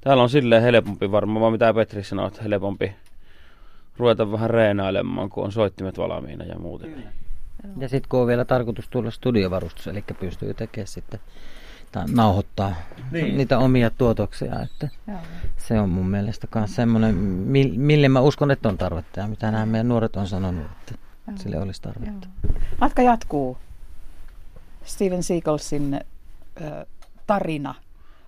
täällä 0.00 0.22
on 0.22 0.30
silleen 0.30 0.62
helpompi 0.62 1.10
varmaan, 1.10 1.52
mitä 1.52 1.74
Petri 1.74 2.04
sanoi, 2.04 2.28
että 2.28 2.42
helpompi 2.42 2.92
ruveta 3.96 4.32
vähän 4.32 4.50
reenailemaan, 4.50 5.30
kun 5.30 5.44
on 5.44 5.52
soittimet 5.52 5.98
valmiina 5.98 6.44
ja 6.44 6.58
muuten. 6.58 6.90
Kyllä. 6.92 7.21
Ja 7.78 7.88
sitten 7.88 8.08
kun 8.08 8.20
on 8.20 8.26
vielä 8.26 8.44
tarkoitus 8.44 8.88
tulla 8.88 9.10
studiovarustus, 9.10 9.86
eli 9.86 10.04
pystyy 10.20 10.54
tekemään 10.54 10.86
sitten 10.86 11.20
tai 11.92 12.04
nauhoittaa 12.12 12.74
niin. 13.10 13.36
niitä 13.36 13.58
omia 13.58 13.90
tuotoksia. 13.90 14.60
Että 14.60 14.88
Joo. 15.08 15.18
se 15.56 15.80
on 15.80 15.88
mun 15.88 16.06
mielestä 16.06 16.46
myös 16.54 16.74
semmoinen, 16.74 17.14
mille 17.76 18.08
mä 18.08 18.20
uskon, 18.20 18.50
että 18.50 18.68
on 18.68 18.78
tarvetta 18.78 19.20
ja 19.20 19.26
mitä 19.26 19.50
nämä 19.50 19.66
meidän 19.66 19.88
nuoret 19.88 20.16
on 20.16 20.26
sanonut, 20.26 20.66
että 20.66 20.94
Joo. 21.28 21.36
sille 21.36 21.58
olisi 21.58 21.82
tarvetta. 21.82 22.28
Joo. 22.44 22.54
Matka 22.80 23.02
jatkuu. 23.02 23.58
Steven 24.84 25.22
Seagalsin 25.22 26.00
ö, 26.60 26.86
tarina. 27.26 27.74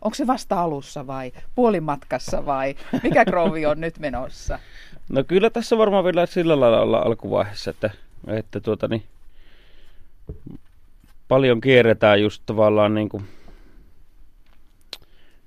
Onko 0.02 0.14
se 0.14 0.26
vasta 0.26 0.60
alussa 0.60 1.06
vai 1.06 1.32
puolimatkassa 1.54 2.46
vai 2.46 2.74
mikä 3.02 3.24
krovi 3.30 3.66
on 3.66 3.80
nyt 3.80 3.98
menossa? 3.98 4.58
No 5.08 5.24
kyllä 5.24 5.50
tässä 5.50 5.78
varmaan 5.78 6.04
vielä 6.04 6.26
sillä 6.26 6.60
lailla 6.60 6.80
olla 6.80 6.98
alkuvaiheessa, 6.98 7.70
että, 7.70 7.90
että 8.26 8.60
tuota, 8.60 8.88
niin, 8.88 9.02
paljon 11.28 11.60
kierretään 11.60 12.22
just 12.22 12.42
tavallaan 12.46 12.94
niin 12.94 13.08
kuin, 13.08 13.24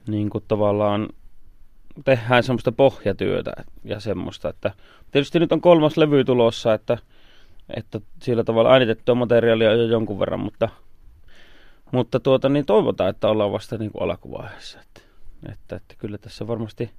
niin 0.07 0.29
kuin 0.29 0.43
tavallaan 0.47 1.07
tehdään 2.05 2.43
semmoista 2.43 2.71
pohjatyötä 2.71 3.51
ja 3.83 3.99
semmoista, 3.99 4.49
että 4.49 4.71
tietysti 5.11 5.39
nyt 5.39 5.51
on 5.51 5.61
kolmas 5.61 5.97
levy 5.97 6.23
tulossa, 6.23 6.73
että, 6.73 6.97
että 7.75 8.01
sillä 8.21 8.43
tavalla 8.43 8.71
äänitettyä 8.71 9.15
materiaalia 9.15 9.73
jo 9.73 9.83
jonkun 9.83 10.19
verran, 10.19 10.39
mutta, 10.39 10.69
mutta 11.91 12.19
tuota, 12.19 12.49
niin 12.49 12.65
toivotaan, 12.65 13.09
että 13.09 13.27
ollaan 13.27 13.51
vasta 13.51 13.77
niin 13.77 13.91
kuin 13.91 14.03
alkuvaiheessa. 14.03 14.79
Että, 14.79 15.01
että, 15.51 15.75
että 15.75 15.95
kyllä 15.97 16.17
tässä 16.17 16.47
varmasti 16.47 16.91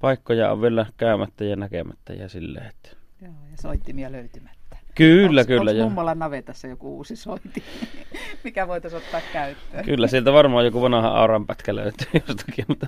paikkoja 0.00 0.52
on 0.52 0.62
vielä 0.62 0.86
käymättä 0.96 1.44
ja 1.44 1.56
näkemättä 1.56 2.12
ja 2.12 2.28
silleen, 2.28 2.66
että... 2.66 2.88
Joo, 3.22 3.32
ja 3.50 3.56
soittimia 3.62 4.12
löytymättä. 4.12 4.65
Kyllä, 4.96 5.40
onks, 5.40 5.46
kyllä. 5.46 5.70
Onko 5.70 5.82
mummolan 5.82 6.18
navetassa 6.18 6.68
joku 6.68 6.96
uusi 6.96 7.16
soitin, 7.16 7.62
mikä 8.44 8.68
voitaisiin 8.68 9.02
ottaa 9.02 9.20
käyttöön? 9.32 9.84
Kyllä, 9.84 10.06
sieltä 10.06 10.32
varmaan 10.32 10.64
joku 10.64 10.82
vanha 10.82 11.08
auranpätkä 11.08 11.74
löytyy 11.74 12.06
jostakin, 12.28 12.64
mutta 12.68 12.86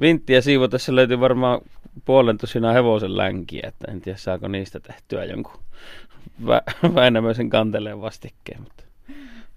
vinttiä 0.00 0.40
siivotessa 0.40 0.96
löytyy 0.96 1.20
varmaan 1.20 1.60
puolen 2.04 2.38
tosina 2.38 2.72
hevosen 2.72 3.16
länkiä, 3.16 3.68
että 3.68 3.92
en 3.92 4.00
tiedä 4.00 4.18
saako 4.18 4.48
niistä 4.48 4.80
tehtyä 4.80 5.24
jonkun 5.24 5.60
Vä- 6.46 6.94
Väinämöisen 6.94 7.50
kanteleen 7.50 8.00
vastikkeen. 8.00 8.60
Mutta, 8.60 8.84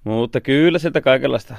mutta 0.04 0.42
kyllä 0.42 0.80
sieltä 0.80 1.02
kaikenlaista 1.02 1.56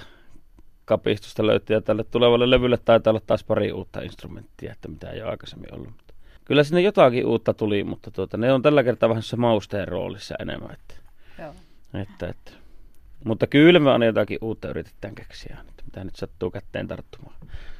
kapistusta 0.84 1.46
löytyy 1.46 1.76
ja 1.76 1.80
tälle 1.80 2.04
tulevalle 2.04 2.50
levylle 2.50 2.78
taitaa 2.84 3.10
olla 3.10 3.22
taas 3.26 3.44
pari 3.44 3.72
uutta 3.72 4.00
instrumenttia, 4.00 4.72
että 4.72 4.88
mitä 4.88 5.10
ei 5.10 5.22
ole 5.22 5.30
aikaisemmin 5.30 5.74
ollut 5.74 6.03
kyllä 6.44 6.64
sinne 6.64 6.80
jotakin 6.80 7.26
uutta 7.26 7.54
tuli, 7.54 7.84
mutta 7.84 8.10
tuota, 8.10 8.36
ne 8.36 8.52
on 8.52 8.62
tällä 8.62 8.84
kertaa 8.84 9.08
vähän 9.08 9.22
se 9.22 9.36
mausteen 9.36 9.88
roolissa 9.88 10.34
enemmän. 10.40 10.70
Että, 10.70 10.94
Joo. 11.38 11.54
Että, 12.02 12.28
että. 12.28 12.50
Mutta 13.24 13.46
kyllä 13.46 13.78
me 13.78 13.90
aina 13.90 14.04
jotakin 14.04 14.38
uutta 14.40 14.68
yritetään 14.68 15.14
keksiä, 15.14 15.56
että 15.68 15.82
mitä 15.84 16.04
nyt 16.04 16.16
sattuu 16.16 16.50
kätteen 16.50 16.88
tarttumaan. 16.88 17.36